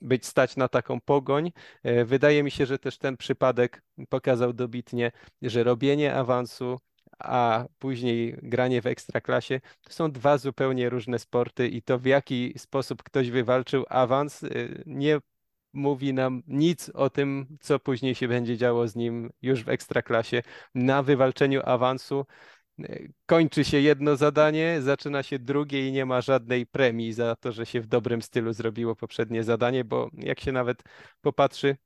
[0.00, 1.52] być stać na taką pogoń.
[1.82, 5.12] E, wydaje mi się, że też ten przypadek pokazał dobitnie,
[5.42, 6.78] że robienie awansu,
[7.18, 12.54] a później granie w ekstraklasie to są dwa zupełnie różne sporty i to w jaki
[12.58, 14.48] sposób ktoś wywalczył awans e,
[14.86, 15.18] nie
[15.72, 20.42] mówi nam nic o tym, co później się będzie działo z nim już w ekstraklasie.
[20.74, 22.26] Na wywalczeniu awansu
[23.26, 27.66] kończy się jedno zadanie, zaczyna się drugie i nie ma żadnej premii za to, że
[27.66, 30.82] się w dobrym stylu zrobiło poprzednie zadanie, bo jak się nawet
[31.20, 31.76] popatrzy,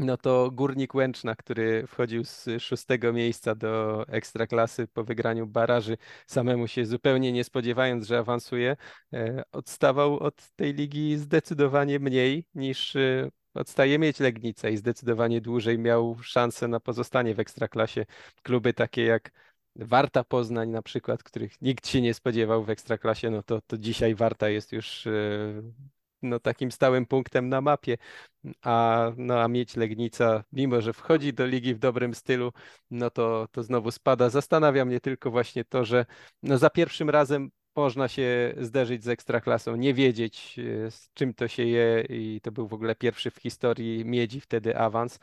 [0.00, 6.68] no to Górnik Łęczna, który wchodził z szóstego miejsca do ekstraklasy po wygraniu baraży, samemu
[6.68, 8.76] się zupełnie nie spodziewając, że awansuje,
[9.12, 15.78] e, odstawał od tej ligi zdecydowanie mniej niż e, odstaje mieć Legnica i zdecydowanie dłużej
[15.78, 18.06] miał szansę na pozostanie w ekstraklasie.
[18.42, 19.30] Kluby takie jak
[19.76, 24.14] Warta Poznań na przykład, których nikt się nie spodziewał w Ekstraklasie, no to, to dzisiaj
[24.14, 25.12] Warta jest już e,
[26.22, 27.96] no, takim stałym punktem na mapie,
[28.62, 32.52] a, no, a mieć Legnica, mimo że wchodzi do ligi w dobrym stylu,
[32.90, 34.30] no to, to znowu spada.
[34.30, 36.06] Zastanawia mnie tylko właśnie to, że
[36.42, 40.56] no, za pierwszym razem można się zderzyć z ekstraklasą, nie wiedzieć
[40.86, 44.40] e, z czym to się je i to był w ogóle pierwszy w historii Miedzi
[44.40, 45.18] wtedy awans.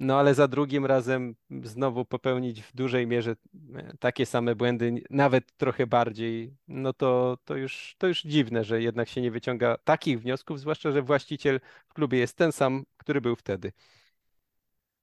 [0.00, 3.36] No ale za drugim razem znowu popełnić w dużej mierze
[3.74, 8.82] e, takie same błędy, nawet trochę bardziej, no to, to, już, to już dziwne, że
[8.82, 13.20] jednak się nie wyciąga takich wniosków, zwłaszcza, że właściciel w klubie jest ten sam, który
[13.20, 13.72] był wtedy.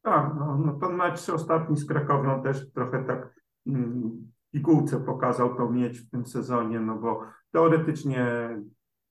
[0.01, 3.33] Tak, no, no ten mecz ostatni z Krakowią też trochę tak
[3.67, 8.25] mm, pigułce pokazał to mieć w tym sezonie, no bo teoretycznie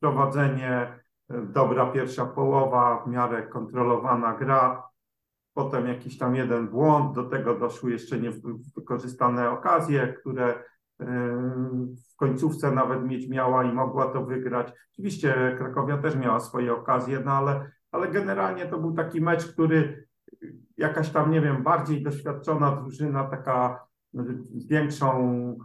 [0.00, 0.70] prowadzenie,
[1.30, 4.82] e, dobra pierwsza połowa, w miarę kontrolowana gra,
[5.56, 10.46] potem jakiś tam jeden błąd, do tego doszły jeszcze niewykorzystane okazje, które
[11.00, 11.06] yy,
[12.12, 14.72] w końcówce nawet mieć miała i mogła to wygrać.
[14.92, 20.06] Oczywiście Krakowia też miała swoje okazje, no ale, ale generalnie to był taki mecz, który
[20.76, 23.86] jakaś tam, nie wiem, bardziej doświadczona drużyna, taka
[24.54, 25.58] z większą,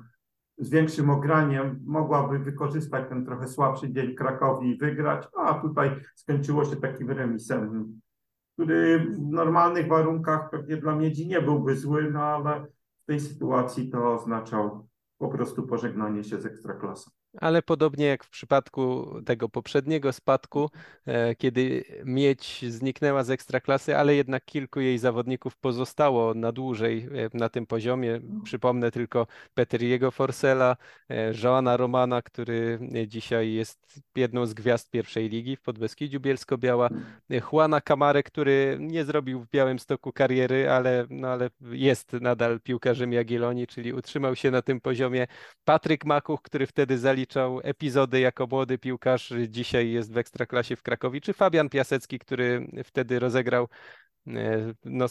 [0.58, 6.65] z większym ograniem mogłaby wykorzystać ten trochę słabszy dzień Krakowi i wygrać, a tutaj skończyło
[6.65, 8.01] się takim remisem
[8.54, 12.66] który w normalnych warunkach pewnie dla Miedzi nie byłby zły, no ale
[13.04, 14.88] w tej sytuacji to oznaczał
[15.18, 17.12] po prostu pożegnanie się z Ekstraklasą.
[17.39, 20.70] Ale podobnie jak w przypadku tego poprzedniego spadku,
[21.06, 27.38] e, kiedy Miedź zniknęła z ekstraklasy, ale jednak kilku jej zawodników pozostało na dłużej e,
[27.38, 28.20] na tym poziomie.
[28.44, 30.78] Przypomnę tylko Petriego Forsela,
[31.10, 36.89] e, Joana Romana, który dzisiaj jest jedną z gwiazd pierwszej ligi w Podbeskidziu Bielsko-Biała,
[37.30, 43.13] Juana Kamarę, który nie zrobił w Białym Stoku kariery, ale, no ale jest nadal piłkarzem
[43.13, 45.28] Jagiellonii, czyli utrzymał się na tym poziomie.
[45.65, 50.84] Patryk Makuch, który wtedy zaliczył zaliczał epizody jako młody piłkarz, dzisiaj jest w Ekstraklasie w
[50.84, 53.67] Krakowie, czy Fabian Piasecki, który wtedy rozegrał
[54.27, 55.05] e, no,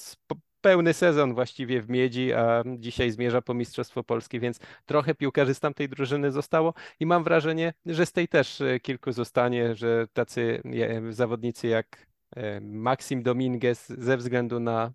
[0.61, 5.61] pełny sezon właściwie w Miedzi, a dzisiaj zmierza po Mistrzostwo Polskie, więc trochę piłkarzy z
[5.61, 10.63] tamtej drużyny zostało i mam wrażenie, że z tej też e, kilku zostanie, że tacy
[11.11, 14.93] zawodnicy jak e, Maxim Dominguez ze względu na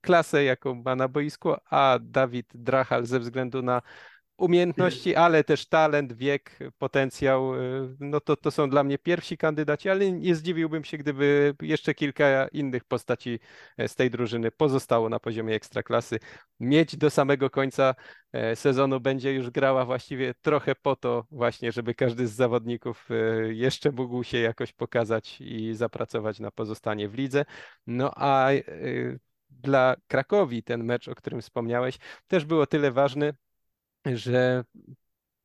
[0.00, 3.82] klasę, jaką ma na boisku, a Dawid Drachal ze względu na
[4.40, 9.88] umiejętności, ale też talent, wiek, potencjał, y, no to, to są dla mnie pierwsi kandydaci,
[9.88, 13.38] ale nie zdziwiłbym się, gdyby jeszcze kilka innych postaci
[13.76, 16.18] e, z tej drużyny pozostało na poziomie ekstraklasy.
[16.60, 17.94] Mieć do samego końca
[18.32, 23.14] e, sezonu będzie już grała właściwie trochę po to właśnie, żeby każdy z zawodników e,
[23.54, 27.44] jeszcze mógł się jakoś pokazać i zapracować na pozostanie w lidze.
[27.86, 28.48] No a
[29.50, 31.98] dla Krakowi ten mecz, o którym wspomniałeś,
[32.28, 33.34] też było tyle ważny,
[34.06, 34.64] że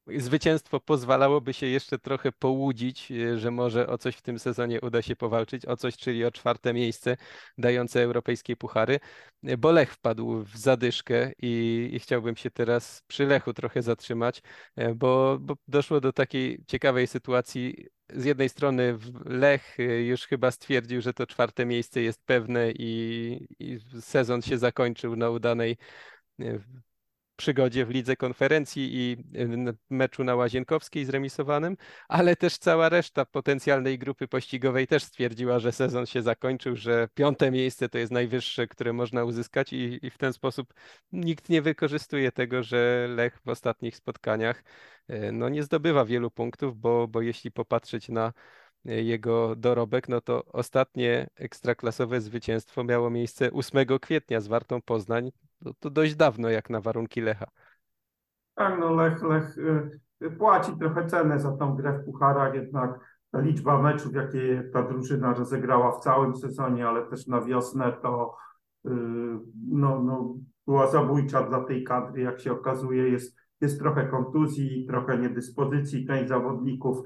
[0.07, 5.01] zwycięstwo pozwalałoby się jeszcze trochę połudzić, e, że może o coś w tym sezonie uda
[5.01, 7.17] się powalczyć, o coś, czyli o czwarte miejsce
[7.57, 8.99] dające europejskie puchary,
[9.43, 14.41] e, bo Lech wpadł w zadyszkę i, i chciałbym się teraz przy Lechu trochę zatrzymać,
[14.75, 17.87] e, bo, bo doszło do takiej ciekawej sytuacji.
[18.09, 23.79] Z jednej strony Lech już chyba stwierdził, że to czwarte miejsce jest pewne i, i
[24.01, 25.77] sezon się zakończył na udanej
[27.35, 29.17] przygodzie w lidze konferencji i
[29.89, 31.77] meczu na Łazienkowskiej zremisowanym,
[32.07, 37.51] ale też cała reszta potencjalnej grupy pościgowej też stwierdziła, że sezon się zakończył, że piąte
[37.51, 40.73] miejsce to jest najwyższe, które można uzyskać i, i w ten sposób
[41.11, 44.63] nikt nie wykorzystuje tego, że Lech w ostatnich spotkaniach
[45.07, 48.33] e, no, nie zdobywa wielu punktów, bo, bo jeśli popatrzeć na
[48.85, 55.31] jego dorobek, no to ostatnie ekstraklasowe zwycięstwo miało miejsce 8 kwietnia z Wartą Poznań.
[55.63, 57.45] To, to dość dawno jak na warunki Lecha.
[58.55, 59.57] Tak, no Lech, Lech
[60.21, 62.99] y, płaci trochę cenę za tą grę w pucharach, jednak
[63.31, 68.35] ta liczba meczów, jakie ta drużyna rozegrała w całym sezonie, ale też na wiosnę, to
[68.85, 68.89] y,
[69.67, 75.17] no, no, była zabójcza dla tej kadry, jak się okazuje, jest, jest trochę kontuzji, trochę
[75.17, 77.03] niedyspozycji część zawodników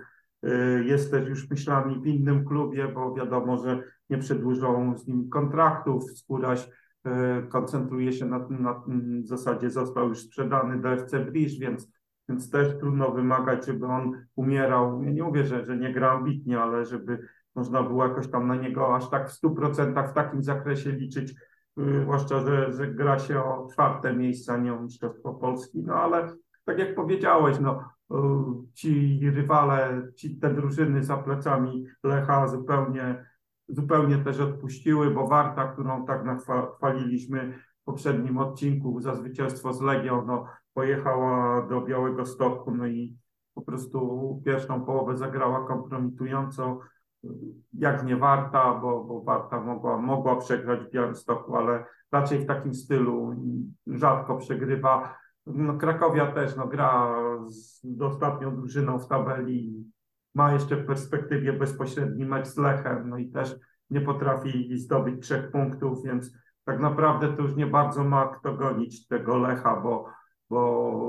[0.85, 6.11] jest też już myślami w innym klubie, bo wiadomo, że nie przedłużą z nim kontraktów.
[6.11, 6.69] Skóraś
[7.07, 11.91] y, koncentruje się na tym, na tym zasadzie został już sprzedany do FC Bridge, więc,
[12.29, 15.03] więc też trudno wymagać, żeby on umierał.
[15.03, 18.55] Ja nie mówię, że, że nie gra ambitnie, ale żeby można było jakoś tam na
[18.55, 21.31] niego aż tak w 100% w takim zakresie liczyć,
[21.79, 25.83] y, zwłaszcza, że, że gra się o czwarte miejsce, a nie o Mistrzostwo Polski.
[25.83, 26.33] No ale
[26.65, 27.83] tak jak powiedziałeś, no
[28.73, 33.25] ci rywale, ci, te drużyny za plecami Lecha zupełnie,
[33.67, 36.23] zupełnie też odpuściły, bo Warta, którą tak
[36.77, 43.17] chwaliliśmy w poprzednim odcinku za zwycięstwo z Legią, no, pojechała do Białego Stoku, no i
[43.53, 46.79] po prostu pierwszą połowę zagrała kompromitująco,
[47.73, 52.73] jak nie Warta, bo, bo Warta mogła, mogła przegrać w Białymstoku, ale raczej w takim
[52.73, 53.35] stylu
[53.87, 55.15] rzadko przegrywa
[55.53, 57.15] no, Krakowia też no, gra
[57.47, 59.85] z ostatnią drużyną w tabeli.
[60.35, 63.55] Ma jeszcze w perspektywie bezpośredni mecz z Lechem, no i też
[63.89, 66.31] nie potrafi zdobyć trzech punktów, więc
[66.65, 70.05] tak naprawdę to już nie bardzo ma kto gonić tego Lecha, bo,
[70.49, 70.99] bo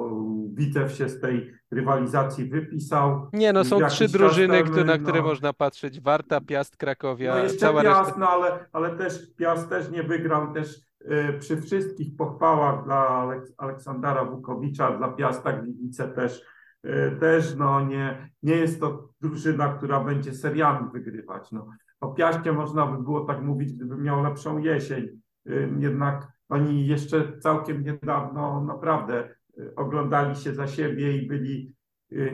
[0.54, 3.28] Witew się z tej rywalizacji wypisał.
[3.32, 6.00] Nie, no są trzy drużyny, na które no, można patrzeć.
[6.00, 7.34] Warta, Piast, Krakowia.
[7.34, 8.20] No jeszcze cała Piast, reszta...
[8.20, 10.89] no ale, ale też Piast też nie wygrał, też
[11.38, 16.42] przy wszystkich pochwałach dla Aleksandra Wukowicza, dla Piasta Gliwice też,
[16.84, 21.52] y, też no nie, nie jest to drużyna, która będzie seriami wygrywać.
[21.52, 21.66] No.
[22.00, 25.08] O Piaście można by było tak mówić, gdyby miał lepszą jesień.
[25.48, 29.34] Y, jednak oni jeszcze całkiem niedawno naprawdę
[29.76, 31.74] oglądali się za siebie i byli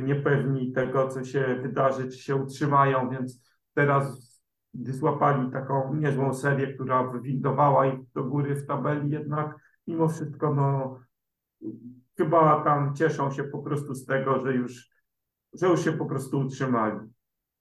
[0.03, 3.43] niepewni tego, co się wydarzy, czy się utrzymają, więc
[3.75, 4.26] teraz
[4.81, 9.57] gdy złapali taką niezłą serię, która wywindowała ich do góry w tabeli, jednak
[9.87, 10.99] mimo wszystko no,
[12.17, 14.91] chyba tam cieszą się po prostu z tego, że już,
[15.53, 16.99] że już się po prostu utrzymali.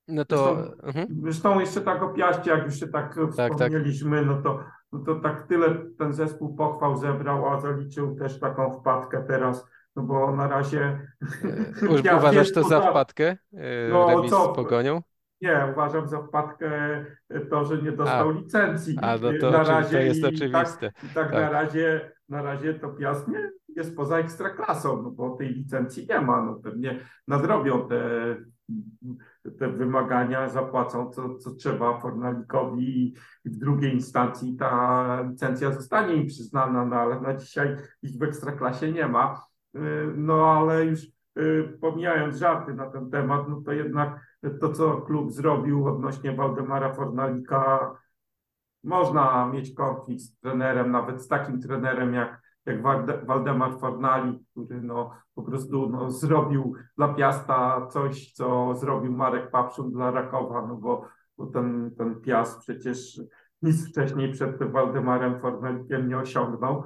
[0.07, 0.55] No to.
[0.55, 1.07] Zresztą, mhm.
[1.21, 3.53] zresztą jeszcze tak o Piaście, jak już się tak, tak, tak.
[3.53, 4.27] wspomnieliśmy, tak.
[4.27, 4.63] no to
[4.95, 10.03] no to tak tyle ten zespół pochwał zebrał, a zaliczył też taką wpadkę teraz, no
[10.03, 11.07] bo na razie...
[11.81, 13.37] Już uważasz to za wpadkę?
[13.53, 14.53] E, no, remis co?
[14.53, 15.01] z Pogonią?
[15.41, 16.69] Nie, uważam za wpadkę
[17.49, 18.95] to, że nie dostał a, licencji.
[19.01, 20.91] A, no to, na razie to jest oczywiste.
[20.91, 25.35] Tak, tak, tak, Na, razie, na razie to Piast nie jest poza ekstraklasą, no bo
[25.35, 26.41] tej licencji nie ma.
[26.41, 28.35] No pewnie nadrobią te,
[29.59, 33.15] te wymagania, zapłacą co, co trzeba Fornalikowi
[33.45, 38.23] i w drugiej instancji ta licencja zostanie im przyznana, no ale na dzisiaj ich w
[38.23, 39.45] ekstraklasie nie ma.
[40.15, 41.14] No ale już
[41.81, 44.19] pomijając żarty na ten temat, no to jednak
[44.59, 47.95] to, co klub zrobił odnośnie Waldemara Fornalika,
[48.83, 52.81] można mieć konflikt z trenerem, nawet z takim trenerem jak, jak
[53.25, 59.91] Waldemar Fornali, który no, po prostu no, zrobił dla Piasta coś, co zrobił Marek Papszun
[59.91, 61.07] dla Rakowa, no bo,
[61.37, 63.21] bo ten, ten Piast przecież
[63.61, 66.83] nic wcześniej przed tym Waldemarem Fornalikiem nie osiągnął.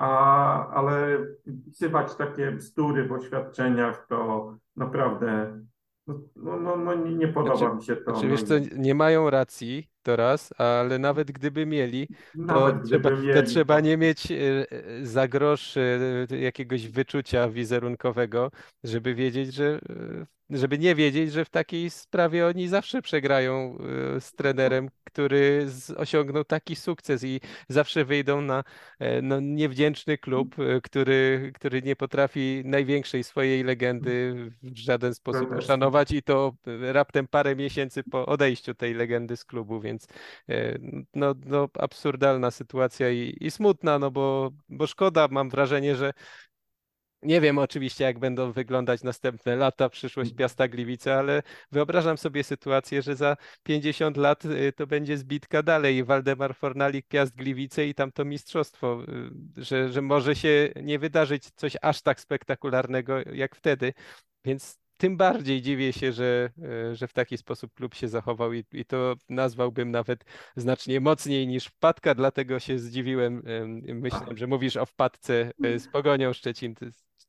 [0.00, 1.18] A, ale
[1.62, 5.60] wpisywać takie bzdury w oświadczeniach to naprawdę
[6.06, 8.12] no, no, no, no nie, nie podoba znaczy, mi się to.
[8.12, 12.08] Znaczy, wiesz co, nie mają racji, to raz, ale nawet gdyby mieli,
[12.48, 13.84] to, trzeba, mieli, to trzeba tak.
[13.84, 15.98] nie mieć e, e, za grosz e,
[16.40, 18.50] jakiegoś wyczucia wizerunkowego,
[18.84, 19.80] żeby wiedzieć, że
[20.50, 23.78] żeby nie wiedzieć, że w takiej sprawie oni zawsze przegrają
[24.20, 28.64] z trenerem, który osiągnął taki sukces i zawsze wyjdą na
[29.22, 36.22] no, niewdzięczny klub, który, który nie potrafi największej swojej legendy w żaden sposób uszanować i
[36.22, 36.52] to
[36.92, 40.06] raptem parę miesięcy po odejściu tej legendy z klubu, więc
[40.48, 40.78] e,
[41.14, 46.12] no, no absurdalna sytuacja i, i smutna, no bo, bo szkoda, mam wrażenie, że
[47.22, 51.42] Nie wiem oczywiście, jak będą wyglądać następne lata, przyszłość Piasta Gliwice, ale
[51.72, 56.04] wyobrażam sobie sytuację, że za 50 lat y, to będzie zbitka dalej.
[56.04, 59.02] Waldemar Fornalik, Piast Gliwice i tam to mistrzostwo,
[59.58, 63.92] y, że, że może się nie wydarzyć coś aż tak spektakularnego jak wtedy.
[64.44, 68.64] Więc tym bardziej dziwię się, że, e, że w taki sposób klub się zachował i,
[68.72, 70.24] i to nazwałbym nawet
[70.56, 73.42] znacznie mocniej niż wpadka, dlatego się zdziwiłem.
[73.94, 76.74] Myślę, że mówisz o wpadce z Pogonią Szczecin,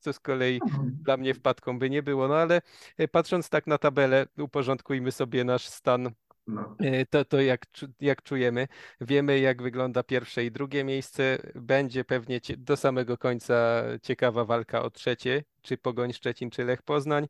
[0.02, 0.60] co z kolei
[1.04, 2.28] dla mnie wpadką by nie było.
[2.28, 2.62] No ale
[2.98, 6.10] e, patrząc tak na tabelę, uporządkujmy sobie nasz stan
[6.46, 6.76] no.
[7.10, 7.66] To, to jak,
[8.00, 8.68] jak czujemy,
[9.00, 11.38] wiemy jak wygląda pierwsze i drugie miejsce.
[11.54, 17.26] Będzie pewnie do samego końca ciekawa walka o trzecie, czy Pogoń Szczecin, czy Lech Poznań.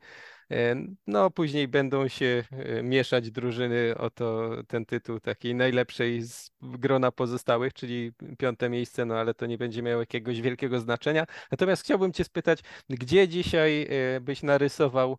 [0.51, 0.75] E,
[1.07, 7.13] no, później będą się e, mieszać drużyny o to, ten tytuł takiej najlepszej z grona
[7.13, 11.27] pozostałych, czyli piąte miejsce, no ale to nie będzie miało jakiegoś wielkiego znaczenia.
[11.51, 15.19] Natomiast chciałbym Cię spytać, gdzie dzisiaj e, byś narysował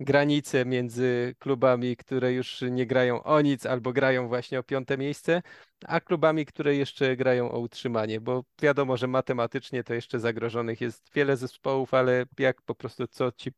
[0.00, 5.42] granice między klubami, które już nie grają o nic albo grają właśnie o piąte miejsce,
[5.86, 11.12] a klubami, które jeszcze grają o utrzymanie, bo wiadomo, że matematycznie to jeszcze zagrożonych jest
[11.14, 13.52] wiele zespołów, ale jak po prostu co ci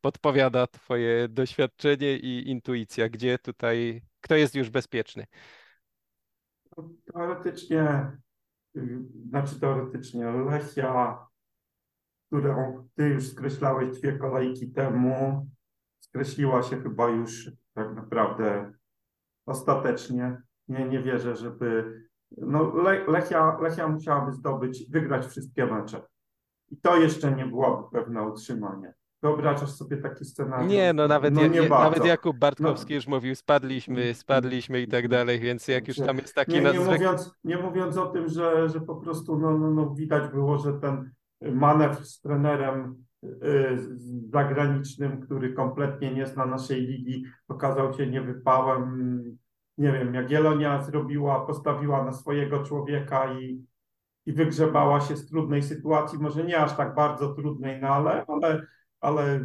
[0.00, 5.26] podpowiada twoje doświadczenie i intuicja, gdzie tutaj, kto jest już bezpieczny?
[7.12, 8.12] Teoretycznie,
[9.28, 11.26] znaczy teoretycznie Lechia,
[12.26, 15.46] którą ty już skreślałeś dwie kolejki temu,
[16.08, 18.72] skreśliła się chyba już tak naprawdę
[19.46, 20.42] ostatecznie.
[20.68, 22.00] Nie, nie wierzę, żeby.
[22.30, 26.02] No, Le Lechia, Lechia musiałaby zdobyć, wygrać wszystkie mecze.
[26.70, 28.94] I to jeszcze nie byłoby pewne utrzymanie.
[29.22, 30.72] Wyobrażasz sobie taki scenariusz?
[30.72, 32.94] Nie, no nawet, no, nie nawet Jakub Bartkowski no.
[32.94, 36.52] już mówił, spadliśmy, spadliśmy i tak dalej, więc jak już tam jest taki...
[36.52, 40.32] Nie, nie, mówiąc, nie mówiąc o tym, że, że po prostu no, no, no widać
[40.32, 41.10] było, że ten
[41.42, 43.05] manewr z trenerem
[44.30, 49.22] zagranicznym, który kompletnie nie zna naszej ligi, okazał się niewypałem.
[49.78, 53.64] Nie wiem, jak Jelonia zrobiła, postawiła na swojego człowieka i,
[54.26, 58.66] i wygrzebała się z trudnej sytuacji, może nie aż tak bardzo trudnej, no ale, ale,
[59.00, 59.44] ale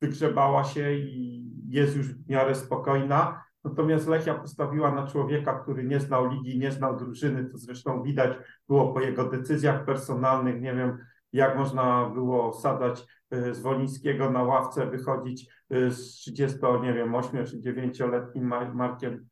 [0.00, 3.44] wygrzebała się i jest już w miarę spokojna.
[3.64, 8.38] Natomiast Lechia postawiła na człowieka, który nie znał ligi, nie znał drużyny, to zresztą widać
[8.68, 10.60] było po jego decyzjach personalnych.
[10.60, 10.98] Nie wiem,
[11.32, 17.14] jak można było sadać y, z Wolińskiego na ławce, wychodzić y, z 30, nie wiem,
[17.14, 19.26] 8 czy 9-letnim Markiem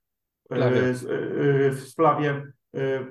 [0.52, 1.00] y, z,
[1.78, 2.52] z Flawiem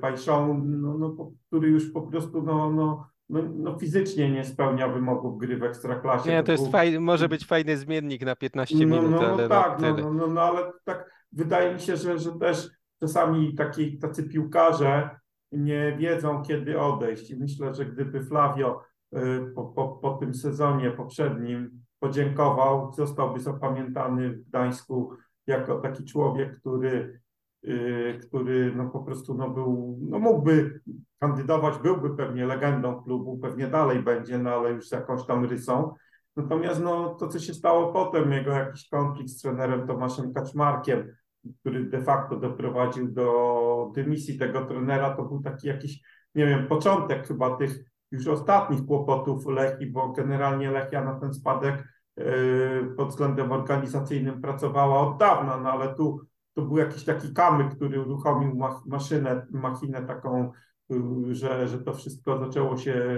[0.01, 5.37] Pajszą, no, no, który już po prostu no, no, no, no, fizycznie nie spełnia wymogów
[5.37, 6.29] gry w ekstraklasie.
[6.29, 6.71] Nie, to, jest był...
[6.71, 6.99] faj...
[6.99, 10.27] może być fajny zmiennik na 15 no, minut, no, no, ale tak, no, no, no,
[10.27, 12.69] no, ale tak wydaje mi się, że, że też
[12.99, 15.09] czasami taki, tacy piłkarze
[15.57, 17.31] nie wiedzą, kiedy odejść.
[17.31, 18.81] I myślę, że gdyby Flavio
[19.15, 19.19] y,
[19.55, 25.13] po, po, po tym sezonie poprzednim podziękował, zostałby zapamiętany w Gdańsku
[25.47, 27.21] jako taki człowiek, który,
[27.65, 30.81] y, który no po prostu no był, no mógłby
[31.19, 35.93] kandydować, byłby pewnie legendą klubu, pewnie dalej będzie, no ale już z jakąś tam rysą.
[36.35, 41.15] Natomiast no, to, co się stało potem, jego jakiś konflikt z trenerem Tomaszem Kaczmarkiem,
[41.59, 46.01] który de facto doprowadził do dymisji tego trenera, to był taki jakiś,
[46.35, 47.79] nie wiem, początek chyba tych
[48.11, 51.87] już ostatnich kłopotów Lechii, bo generalnie Lechia na ten spadek
[52.17, 56.21] yy, pod względem organizacyjnym pracowała od dawna, no ale tu
[56.53, 60.51] to był jakiś taki kamyk, który uruchomił maszynę, machinę taką,
[60.89, 63.17] yy, że, że to wszystko zaczęło się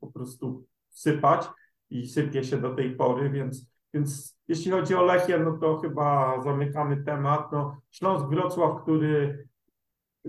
[0.00, 1.48] po prostu sypać
[1.90, 6.40] i sypie się do tej pory, więc więc jeśli chodzi o Lechię, no to chyba
[6.42, 7.52] zamykamy temat.
[7.52, 9.48] No, Śląsk Wrocław, który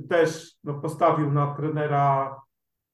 [0.10, 2.36] też no, postawił na trenera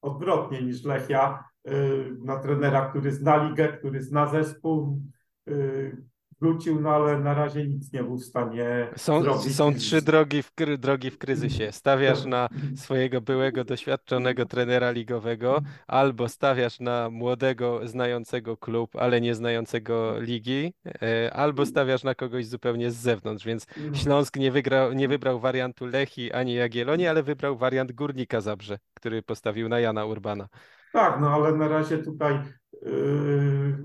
[0.01, 5.01] odwrotnie niż Lechia, y, na trenera, który zna ligę, który zna zespół,
[5.49, 5.97] y,
[6.41, 9.55] wrócił, no ale na razie nic nie był w stanie są, zrobić.
[9.55, 11.71] Są trzy drogi w, drogi w kryzysie.
[11.71, 19.35] Stawiasz na swojego byłego, doświadczonego trenera ligowego, albo stawiasz na młodego, znającego klub, ale nie
[19.35, 23.95] znającego ligi, e, albo stawiasz na kogoś zupełnie z zewnątrz, więc no.
[23.95, 29.23] Śląsk nie, wygrał, nie wybrał wariantu Lechi ani Jagiellonii, ale wybrał wariant Górnika Zabrze, który
[29.23, 30.47] postawił na Jana Urbana.
[30.93, 32.39] Tak, no ale na razie tutaj
[32.81, 33.77] yy,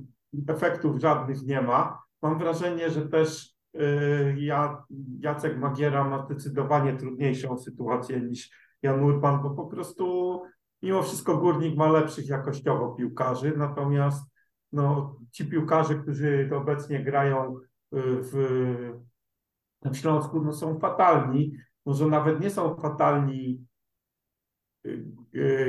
[0.48, 2.03] efektów żadnych nie ma.
[2.24, 4.84] Mam wrażenie, że też y, ja,
[5.18, 8.50] Jacek Magiera ma zdecydowanie trudniejszą sytuację niż
[8.82, 10.42] Jan Urban, bo po prostu
[10.82, 14.30] mimo wszystko Górnik ma lepszych jakościowo piłkarzy, natomiast
[14.72, 17.62] no, ci piłkarze, którzy obecnie grają y,
[17.92, 18.32] w,
[19.84, 21.56] w Śląsku, no, są fatalni.
[21.86, 23.64] Może nawet nie są fatalni,
[24.86, 25.04] y,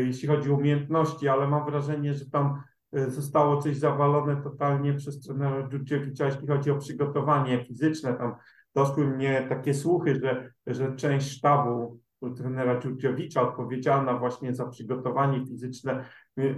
[0.05, 2.63] jeśli chodzi o umiejętności, ale mam wrażenie, że tam
[3.07, 8.13] zostało coś zawalone totalnie przez trenera Dżurdziewicza, jeśli chodzi o przygotowanie fizyczne.
[8.13, 8.35] Tam
[8.75, 11.99] doszły mnie takie słuchy, że, że część sztabu
[12.37, 16.05] trenera Dżurdziewicza odpowiedzialna właśnie za przygotowanie fizyczne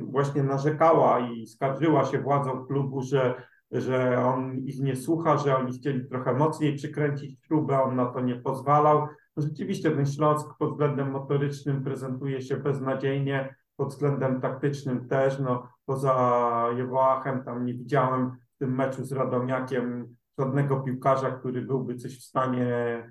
[0.01, 3.35] właśnie narzekała i skarżyła się władzom klubu, że
[3.71, 8.21] że on ich nie słucha, że oni chcieli trochę mocniej przykręcić śrubę, on na to
[8.21, 9.07] nie pozwalał.
[9.37, 15.39] No rzeczywiście ten Śląsk pod względem motorycznym prezentuje się beznadziejnie, pod względem taktycznym też.
[15.39, 21.95] No, poza Jewoachem tam nie widziałem w tym meczu z Radomiakiem żadnego piłkarza, który byłby
[21.95, 23.03] coś w stanie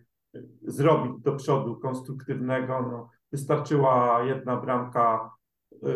[0.62, 2.82] zrobić do przodu konstruktywnego.
[2.82, 5.30] No, wystarczyła jedna bramka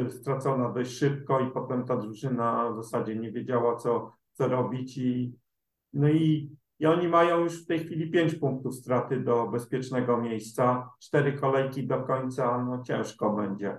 [0.07, 4.99] y, stracona dość szybko i potem ta drużyna w zasadzie nie wiedziała, co, co robić
[4.99, 5.35] i
[5.93, 10.91] no i, i oni mają już w tej chwili pięć punktów straty do bezpiecznego miejsca,
[11.01, 13.79] cztery kolejki do końca, no ciężko będzie.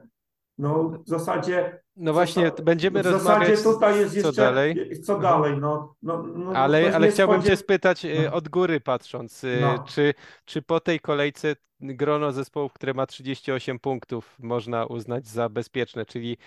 [0.62, 3.50] No w zasadzie no właśnie, będziemy w rozmawiać.
[3.50, 5.02] zasadzie tutaj jest jeszcze, co dalej.
[5.04, 5.58] Co dalej?
[5.58, 7.52] No, no, no, ale ale chciałbym spodziew...
[7.60, 8.34] Cię spytać y, no.
[8.34, 9.84] od góry patrząc, y, No.
[9.88, 10.14] czy,
[10.46, 16.38] czy po tej kolejce grono zespołów, które ma 38 punktów, można uznać za bezpieczne, czyli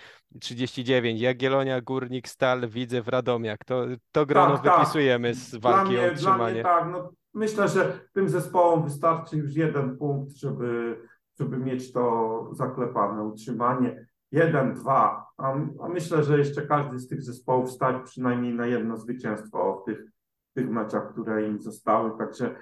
[0.41, 1.21] 39.
[1.21, 3.65] Jagiellonia, Górnik, Stal, Widzew, Radomiak.
[3.65, 4.79] To, to grono Tak, tak.
[4.79, 6.53] wypisujemy z Dla walki mnie, o dla utrzymanie.
[6.53, 10.97] mnie tak, no, myślę, że tym zespołom wystarczy już jeden punkt, żeby,
[11.39, 14.07] żeby mieć to zaklepane utrzymanie.
[14.31, 15.55] Jeden, dwa, a,
[15.89, 20.11] myślę, że jeszcze każdy z tych zespołów stać przynajmniej na jedno zwycięstwo w tych,
[20.53, 22.55] tych meczach, które im zostały, także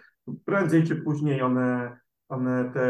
[0.45, 1.99] prędzej czy później one,
[2.29, 2.89] one te,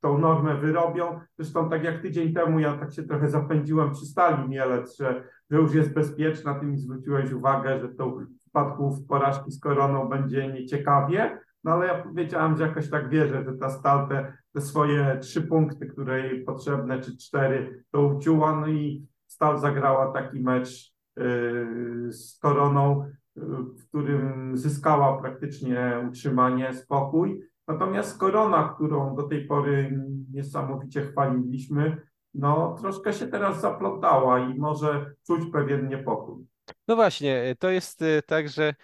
[0.00, 1.20] tą normę wyrobią.
[1.38, 5.58] Zresztą tak jak tydzień temu ja tak się trochę zapędziłem przy Stali Mielec, że, że
[5.58, 10.48] już jest bezpieczna, ty mi zwróciłeś uwagę, że to w przypadku porażki z koroną będzie
[10.48, 15.18] nieciekawie, no ale ja powiedziałem, że jakoś tak wierzę, że ta Stal te, te swoje
[15.22, 20.94] trzy punkty, które jej potrzebne, czy cztery, to uciuła, no i Stal zagrała taki mecz
[21.16, 23.42] yy, z koroną, yy,
[23.78, 27.42] w którym zyskała praktycznie utrzymanie, spokój.
[27.68, 30.00] Natomiast korona, którą do tej pory
[30.32, 31.96] niesamowicie chwaliliśmy,
[32.34, 36.46] no troszkę się teraz zaplątała i może czuć pewien niepokój.
[36.88, 38.74] No właśnie, to jest y, tak, że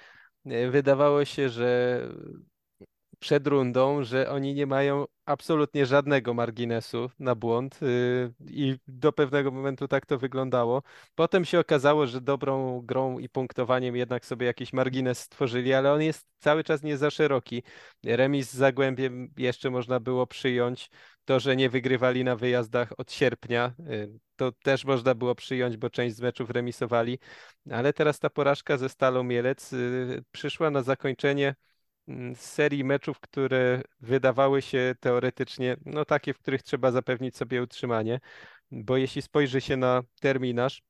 [0.47, 2.01] y, wydawało się, że
[3.19, 9.51] przed rundą, że oni nie mają absolutnie żadnego marginesu na błąd y, i do pewnego
[9.51, 10.83] momentu tak to wyglądało.
[11.15, 16.03] Potem się okazało, że dobrą grą i punktowaniem jednak sobie jakiś margines stworzyli, ale on
[16.03, 17.63] jest cały czas nie za szeroki.
[18.05, 20.91] Remis z Zagłębiem jeszcze można było przyjąć.
[21.25, 25.91] To, że nie wygrywali na wyjazdach od sierpnia, y, to też można było przyjąć, bo
[25.91, 27.19] część z meczów remisowali,
[27.71, 31.55] ale teraz ta porażka ze Stalą Mielec y, przyszła na zakończenie
[32.35, 38.21] serii meczów, które wydawały się teoretycznie, no takie, w których trzeba zapewnić sobie utrzymanie,
[38.71, 40.83] bo jeśli spojrzy się na terminarz,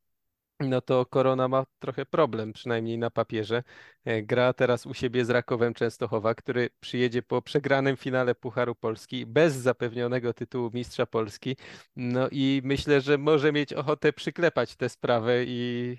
[0.61, 3.63] no to Korona ma trochę problem, przynajmniej na papierze.
[4.05, 9.27] E, Gra teraz u siebie z Rakowem Częstochowa, który przyjedzie po przegranym finale Pucharu Polski
[9.27, 11.57] bez zapewnionego tytułu Mistrza Polski.
[11.97, 15.97] No i myślę, że może mieć ochotę przyklepać tę sprawę i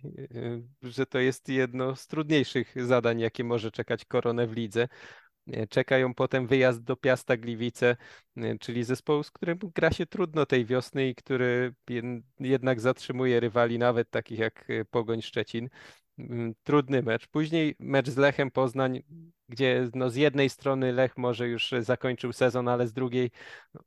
[0.84, 4.88] e, że to jest jedno z trudniejszych zadań, jakie może czekać Koronę w lidze.
[5.70, 7.98] Czekają potem wyjazd do Piasta Gliwice,
[8.38, 13.40] e, czyli zespołu, z którym gra się trudno tej wiosny i który jed- jednak zatrzymuje
[13.40, 15.70] rywali, nawet takich jak e, Pogoń Szczecin.
[16.20, 17.28] Mm, Trudny mecz.
[17.28, 19.04] Później mecz z Lechem Poznań,
[19.50, 23.32] gdzie no z jednej strony Lech może już zakończył sezon, ale z drugiej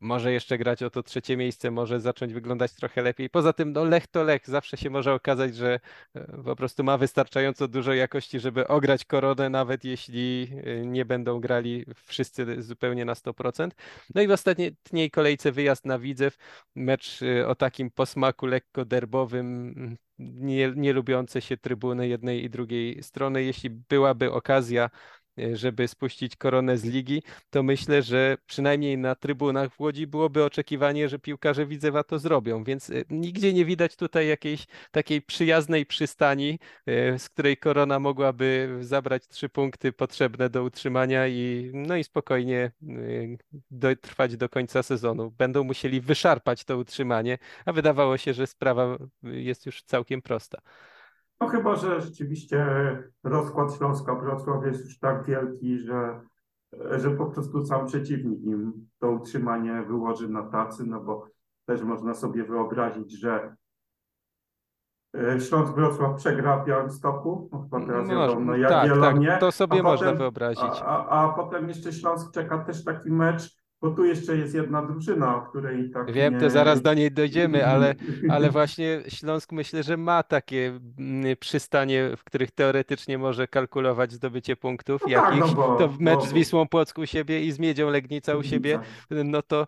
[0.00, 3.30] może jeszcze grać o to trzecie miejsce, może zacząć wyglądać trochę lepiej.
[3.30, 5.80] Poza tym no Lech to Lech, zawsze się może okazać, że
[6.14, 11.40] e, po prostu ma wystarczająco dużo jakości, żeby ograć koronę, nawet jeśli e, nie będą
[11.40, 13.70] grali wszyscy zupełnie na 100%.
[14.14, 16.36] No i w ostatniej kolejce wyjazd na Widzew,
[16.74, 22.50] mecz e, o takim posmaku lekko derbowym, mm, nie, nie lubiące się trybuny jednej i
[22.50, 23.42] drugiej strony.
[23.42, 24.90] Jeśli byłaby okazja,
[25.52, 31.08] żeby spuścić koronę z ligi, to myślę, że przynajmniej na trybunach w Łodzi byłoby oczekiwanie,
[31.08, 36.58] że piłkarze Widzewa to zrobią, więc e, nigdzie nie widać tutaj jakiejś takiej przyjaznej przystani,
[36.86, 42.70] e, z której korona mogłaby zabrać trzy punkty potrzebne do utrzymania i no i spokojnie
[43.70, 45.30] dotrwać do końca sezonu.
[45.30, 50.60] Będą musieli wyszarpać to utrzymanie, a wydawało się, że sprawa jest już całkiem prosta.
[51.40, 52.66] No chyba, że rzeczywiście
[53.24, 56.20] rozkład Śląska Wrocław jest już tak wielki, że,
[56.90, 61.26] że po prostu sam przeciwnik im to utrzymanie wyłoży na tacy, no bo
[61.66, 63.56] też można sobie wyobrazić, że
[65.16, 69.52] e, Śląsk Wrocław przegra w Białymstoku, no chyba teraz Może- wiadomo, tak, Jagiellonie, tak, to
[69.52, 70.80] sobie a można potem- wyobrazić.
[70.82, 74.82] A, a, a potem jeszcze Śląsk czeka też taki mecz bo tu jeszcze jest jedna
[74.82, 76.40] drużyna, o której tak Wiem, nie...
[76.40, 77.94] to zaraz do niej dojdziemy, ale,
[78.30, 84.56] ale właśnie Śląsk myślę, że ma takie mm, przystanie, w których teoretycznie może kalkulować zdobycie
[84.56, 85.54] punktów No tak, no jakichś.
[85.54, 88.78] bo- To mecz bo- z Wisłą Płock u siebie i z Miedzią Legnica u siebie,
[89.10, 89.66] no to,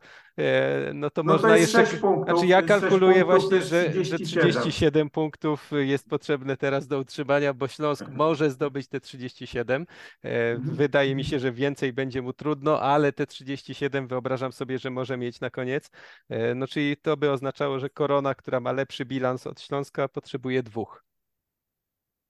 [0.95, 1.97] no to No to można jest jeszcze...
[1.97, 4.51] punktów, Znaczy ja kalkuluję to właśnie, że, że 37.
[4.51, 9.87] 37 punktów jest potrzebne teraz do utrzymania, bo Śląsk może zdobyć te 37.
[10.24, 10.76] E, Mhm.
[10.76, 15.16] Wydaje mi się, że więcej będzie mu trudno, ale te 37 wyobrażam sobie, że może
[15.16, 15.91] mieć na koniec.
[16.28, 20.62] E, No czyli to by oznaczało, że Korona, która ma lepszy bilans od Śląska, potrzebuje
[20.62, 21.05] dwóch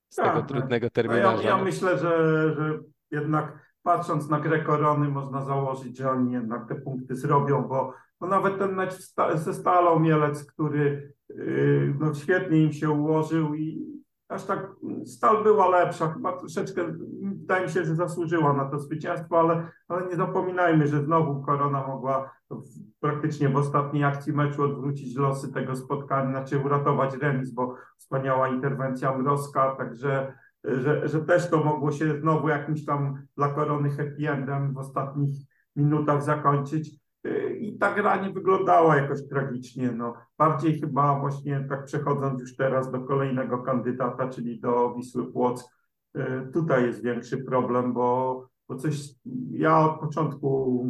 [0.09, 1.43] z tego Tak, trudnego No terminarza.
[1.43, 2.09] ja, ja myślę, że,
[2.57, 2.79] że
[3.11, 8.27] jednak patrząc na grę Korony można założyć, że oni jednak te punkty zrobią, bo, bo
[8.27, 8.93] nawet ten mecz
[9.35, 13.93] ze Stalą Mielec, który yy, no, świetnie im się ułożył i
[14.29, 14.71] aż tak
[15.05, 16.81] Stal była lepsza, chyba troszeczkę
[17.21, 21.87] wydaje mi się, że zasłużyła na to zwycięstwo, ale, ale nie zapominajmy, że znowu Korona
[21.87, 22.63] mogła w,
[22.99, 29.17] praktycznie w ostatniej akcji meczu odwrócić losy tego spotkania, znaczy uratować remis, bo wspaniała interwencja
[29.17, 30.33] Mrozka, także
[30.63, 35.35] że, że też to mogło się znowu jakimś tam dla korony happy endem w ostatnich
[35.75, 36.99] minutach zakończyć.
[37.23, 39.91] Yy, I ta gra nie wyglądała jakoś tragicznie.
[39.91, 45.65] No, bardziej chyba właśnie tak przechodząc już teraz do kolejnego kandydata, czyli do Wisły Płock,
[46.13, 49.09] yy, tutaj jest większy problem, bo, bo coś
[49.51, 50.85] ja od początku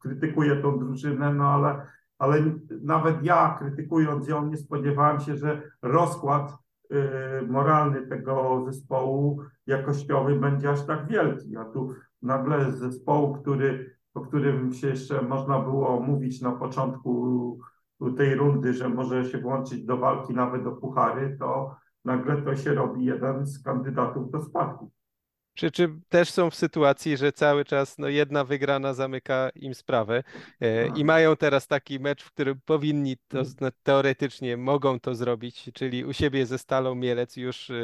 [0.00, 1.86] krytykuję tą drużynę, no ale,
[2.18, 2.44] ale
[2.82, 6.56] nawet ja krytykując ją nie spodziewałem się, że rozkład y,
[7.48, 11.56] moralny tego zespołu jakościowy będzie aż tak wielki.
[11.56, 17.58] A tu nagle z zespołu, który, o którym się jeszcze można było mówić na początku
[18.16, 22.74] tej rundy, że może się włączyć do walki nawet do puchary, to nagle to się
[22.74, 24.90] robi jeden z kandydatów do spadku.
[25.54, 30.22] Przy czym też są w sytuacji, że cały czas no, jedna wygrana zamyka im sprawę
[30.60, 35.70] e, i mają teraz taki mecz, w którym powinni to zna- teoretycznie mogą to zrobić,
[35.74, 37.74] czyli u siebie ze Stalą Mielec już e,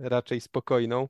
[0.00, 1.08] raczej spokojną.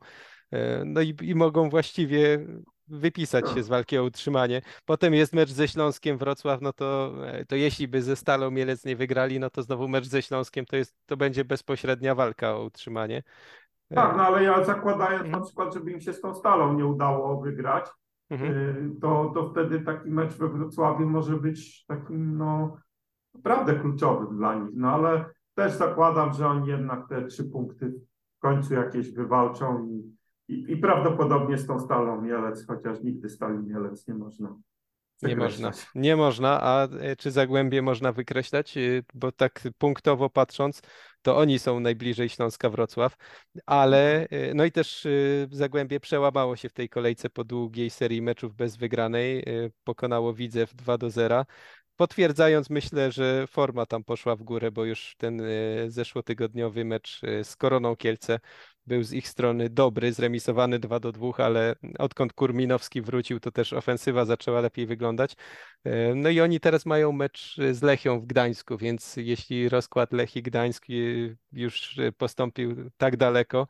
[0.52, 2.46] E, No i, i mogą właściwie
[2.88, 4.62] wypisać się z walki o utrzymanie.
[4.84, 7.14] Potem jest mecz ze Śląskiem Wrocław, no to,
[7.48, 10.76] to jeśli by ze Stalą Mielec nie wygrali, no to znowu mecz ze Śląskiem to
[10.76, 13.22] jest, to będzie bezpośrednia walka o utrzymanie.
[13.94, 15.44] Tak, no ale ja zakładając na Mhm.
[15.44, 17.90] przykład, żeby im się z tą stalą nie udało wygrać,
[18.30, 18.52] mhm.
[18.52, 22.76] y, to, to wtedy taki mecz we Wrocławiu może być takim, no,
[23.34, 24.70] naprawdę kluczowym dla nich.
[24.74, 25.24] No ale
[25.54, 27.94] też zakładam, że oni jednak te trzy punkty
[28.36, 30.14] w końcu jakieś wywalczą i,
[30.48, 34.56] i, i prawdopodobnie z tą stalą Mielec, chociaż nigdy stali Mielec nie można.
[35.22, 38.76] Nie można, nie można, a e, czy Zagłębie można wykreślać?
[38.76, 38.80] E,
[39.14, 40.82] Bo tak punktowo patrząc,
[41.24, 43.16] to oni są najbliżej Śląska Wrocław,
[43.66, 45.10] ale e, no i też e,
[45.50, 49.42] Zagłębie przełamało się w tej kolejce po długiej serii meczów bez wygranej, e,
[49.84, 51.44] pokonało Widzew 2 do 0.
[51.96, 55.42] Potwierdzając, myślę, że forma tam poszła w górę, bo już ten
[55.88, 58.40] zeszłotygodniowy mecz z Koroną Kielce
[58.86, 63.72] był z ich strony dobry, zremisowany 2 do 2, ale odkąd Kurminowski wrócił, to też
[63.72, 65.36] ofensywa zaczęła lepiej wyglądać.
[65.84, 70.42] E, No i oni teraz mają mecz z Lechią w Gdańsku, więc jeśli rozkład Lechii
[70.42, 70.84] Gdańsk
[71.52, 73.66] już postąpił tak daleko,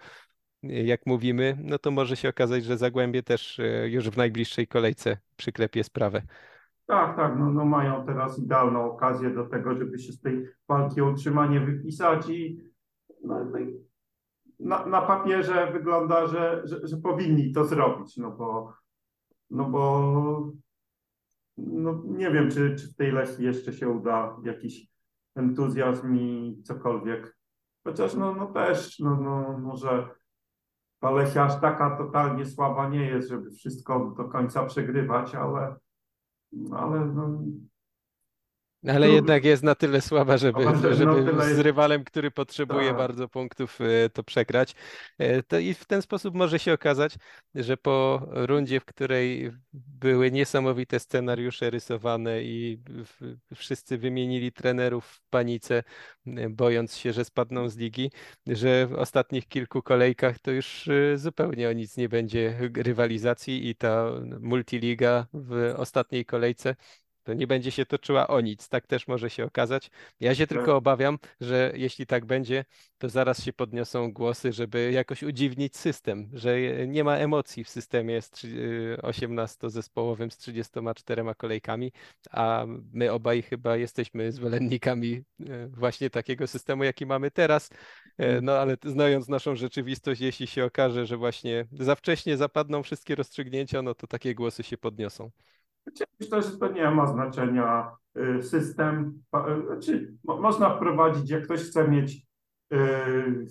[0.63, 5.17] jak mówimy, no to może się okazać, że Zagłębie też e, już w najbliższej kolejce
[5.37, 6.23] przyklepie sprawę.
[6.87, 11.01] Tak, tak, no, no mają teraz idealną okazję do tego, żeby się z tej walki
[11.01, 12.61] o utrzymanie wypisać i
[13.25, 13.59] no, no,
[14.65, 18.73] na, na papierze wygląda, że, że, że powinni to zrobić, no bo,
[19.51, 20.53] no bo
[21.57, 24.89] no nie wiem, czy, czy w tej Lechii jeszcze się uda jakiś
[25.35, 27.39] entuzjazm i cokolwiek.
[27.85, 30.09] Chociaż no, no też, no, no może
[31.01, 35.77] ta Lechia aż taka totalnie słaba nie jest, żeby wszystko do końca przegrywać, ale,
[36.73, 37.43] ale no,
[38.89, 40.65] Ale jednak jest na tyle słaba, żeby,
[40.95, 42.97] żeby z rywalem, który potrzebuje Tak.
[42.97, 44.75] bardzo punktów, e, to przegrać.
[45.19, 47.15] E, To i w ten sposób może się okazać,
[47.55, 52.79] że po rundzie, w której były niesamowite scenariusze rysowane i
[53.55, 55.83] wszyscy wymienili trenerów w panice,
[56.27, 58.11] e, bojąc się, że spadną z ligi,
[58.47, 64.11] że w ostatnich kilku kolejkach to już zupełnie o nic nie będzie rywalizacji i ta
[64.41, 66.77] multiliga w ostatniej kolejce
[67.25, 68.69] to nie będzie się toczyła o nic.
[68.69, 69.91] Tak też może się okazać.
[70.21, 70.75] Ja się tylko Tak.
[70.75, 72.65] obawiam, że jeśli tak będzie,
[72.99, 76.57] to zaraz się podniosą głosy, żeby jakoś udziwnić system, że
[76.87, 78.49] nie ma emocji w systemie z trzy-
[78.99, 81.93] y, 18-zespołowym z 34 kolejkami,
[82.31, 87.71] a my obaj chyba jesteśmy zwolennikami y, właśnie takiego systemu, jaki mamy teraz.
[88.19, 93.15] E, No ale znając naszą rzeczywistość, jeśli się okaże, że właśnie za wcześnie zapadną wszystkie
[93.15, 95.31] rozstrzygnięcia, no to takie głosy się podniosą.
[96.21, 97.97] Myślę, że to nie ma znaczenia
[98.39, 99.23] y, system.
[99.37, 102.27] y, Znaczy, mo- można wprowadzić, jak ktoś chce mieć
[102.73, 103.47] y,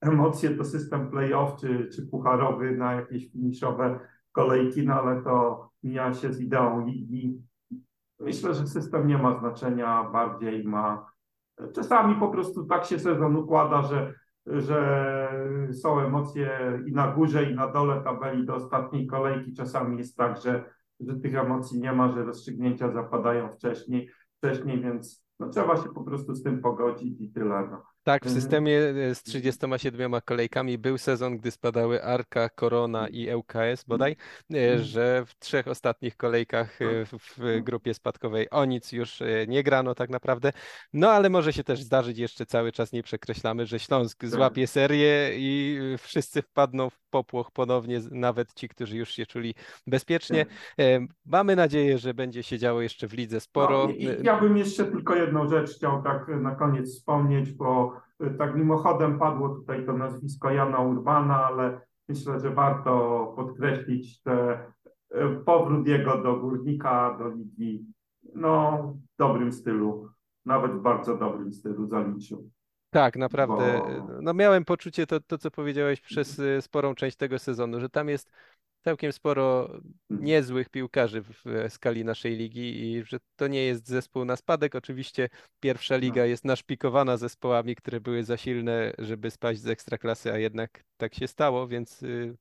[0.00, 4.00] emocje, to system playoff czy, czy pucharowy na jakieś finiszowe
[4.32, 7.42] kolejki, no ale to mija się z ideą ligi.
[8.20, 11.06] Myślę, że system nie ma znaczenia, bardziej ma.
[11.74, 14.14] Czasami po prostu tak się sezon układa, że,
[14.46, 15.28] że
[15.82, 19.54] są emocje i na górze, i na dole tabeli do ostatniej kolejki.
[19.54, 20.64] Czasami jest tak, że,
[21.00, 26.04] że tych emocji nie ma, że rozstrzygnięcia zapadają wcześniej, wcześniej więc no, trzeba się po
[26.04, 27.68] prostu z tym pogodzić i tyle.
[27.70, 27.93] No.
[28.04, 28.42] Tak, w Mhm.
[28.42, 34.56] systemie e, z 37 kolejkami był sezon, gdy spadały Arka, Korona i ŁKS bodaj, e,
[34.56, 34.82] Mhm.
[34.82, 39.94] że w trzech ostatnich kolejkach e, w, grupie spadkowej o nic już e, nie grano
[39.94, 40.52] tak naprawdę.
[40.92, 45.30] No ale może się też zdarzyć, jeszcze cały czas nie przekreślamy, że Śląsk złapie serię
[45.36, 49.54] i e, wszyscy wpadną w popłoch ponownie, nawet ci, którzy już się czuli
[49.86, 50.46] bezpiecznie.
[50.80, 53.84] E, Mamy nadzieję, że będzie się działo jeszcze w lidze sporo.
[53.86, 57.93] No, i, i ja bym jeszcze tylko jedną rzecz chciał tak na koniec wspomnieć, bo
[58.38, 64.58] tak mimochodem padło tutaj to nazwisko Jana Urbana, ale myślę, że warto podkreślić te,
[65.14, 67.86] y, powrót jego do Górnika, do ligi,
[68.34, 70.08] no w dobrym stylu,
[70.44, 72.50] nawet w bardzo dobrym stylu zaliczył.
[72.90, 73.82] Tak, naprawdę.
[73.98, 77.90] Bo- No miałem poczucie to, to, co powiedziałeś przez y, sporą część tego sezonu, że
[77.90, 78.30] tam jest
[78.84, 79.70] całkiem sporo
[80.10, 84.74] niezłych piłkarzy w skali naszej ligi i że to nie jest zespół na spadek.
[84.74, 85.28] Oczywiście
[85.60, 90.84] pierwsza liga jest naszpikowana zespołami, które były za silne, żeby spaść z ekstraklasy, a jednak
[90.96, 92.36] tak się stało, więc y,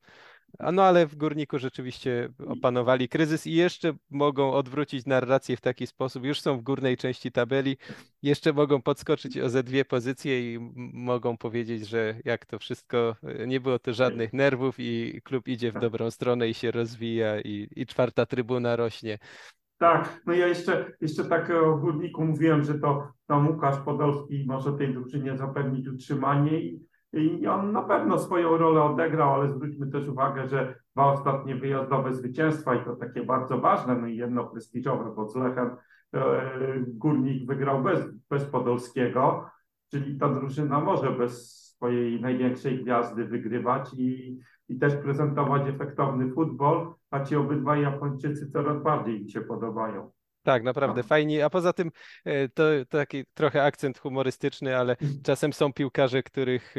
[0.60, 6.26] no ale w Górniku rzeczywiście opanowali kryzys i jeszcze mogą odwrócić narrację w taki sposób.
[6.26, 7.78] Już są w górnej części tabeli,
[8.22, 10.60] jeszcze mogą podskoczyć o ze dwie pozycje i
[10.94, 15.72] mogą powiedzieć, że jak to wszystko, y, nie było to żadnych nerwów i klub idzie
[15.72, 19.20] w dobrą stronę i się rozwija i, i czwarta trybuna rośnie.
[19.78, 24.74] Tak, no ja jeszcze, jeszcze tak o Górniku mówiłem, że to tam Łukasz Podolski może
[24.74, 30.08] tej drużynie zapewnić utrzymanie i, i on na pewno swoją rolę odegrał, ale zwróćmy też
[30.08, 35.14] uwagę, że dwa ostatnie wyjazdowe zwycięstwa i to takie bardzo ważne, no i jedno prestiżowe,
[35.16, 35.76] bo z Lechem
[36.14, 36.42] e,
[36.88, 38.00] Górnik wygrał bez,
[38.30, 39.50] bez Podolskiego,
[39.92, 44.40] czyli ta drużyna może bez swojej największej gwiazdy wygrywać i,
[44.70, 50.12] i też prezentować efektowny futbol, a ci obydwaj Japończycy coraz bardziej mi się podobają.
[50.44, 51.08] Tak, naprawdę No.
[51.08, 51.46] fajnie.
[51.46, 51.92] A poza tym
[52.26, 56.76] e, to, taki trochę akcent humorystyczny, ale czasem są piłkarze, których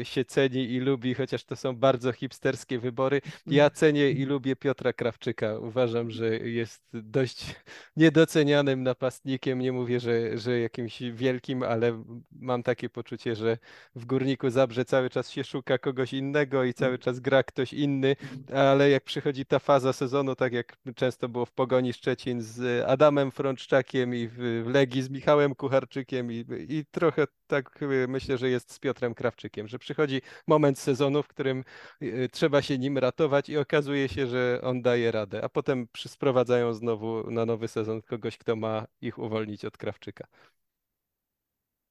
[0.00, 3.20] e, się ceni i lubi, chociaż to są bardzo hipsterskie wybory.
[3.46, 5.58] Ja cenię i lubię Piotra Krawczyka.
[5.58, 7.54] Uważam, że jest dość
[7.96, 9.58] niedocenianym napastnikiem.
[9.58, 13.58] Nie mówię, że, że jakimś wielkim, ale mam takie poczucie, że
[13.94, 18.16] w Górniku Zabrze cały czas się szuka kogoś innego i cały czas gra ktoś inny,
[18.54, 23.07] ale jak przychodzi ta faza sezonu, tak jak często było w Pogoni Szczecin z Adamem
[23.30, 28.72] Frączczakiem i w Legii z Michałem Kucharczykiem i, i trochę tak y, myślę, że jest
[28.72, 31.64] z Piotrem Krawczykiem, że przychodzi moment sezonu, w którym
[32.02, 36.74] y, trzeba się nim ratować i okazuje się, że on daje radę, a potem sprowadzają
[36.74, 40.26] znowu na nowy sezon kogoś, kto ma ich uwolnić od Krawczyka.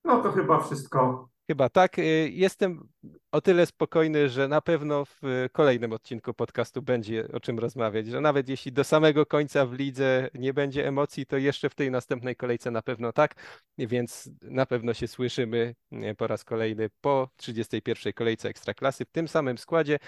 [0.03, 1.29] No to chyba wszystko.
[1.47, 1.99] Chyba tak.
[1.99, 2.87] Y, Jestem
[3.31, 8.07] o tyle spokojny, że na pewno w y, kolejnym odcinku podcastu będzie o czym rozmawiać,
[8.07, 11.91] że nawet jeśli do samego końca w lidze nie będzie emocji, to jeszcze w tej
[11.91, 13.35] następnej kolejce na pewno tak,
[13.77, 18.13] więc na pewno się słyszymy y, po raz kolejny po 31.
[18.13, 19.99] kolejce Ekstraklasy w tym samym składzie,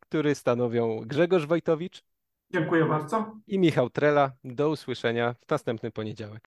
[0.00, 2.02] który stanowią Grzegorz Wojtowicz
[2.52, 3.36] Dziękuję bardzo.
[3.46, 4.32] i Michał Trela.
[4.44, 6.40] Do usłyszenia w następny poniedziałek.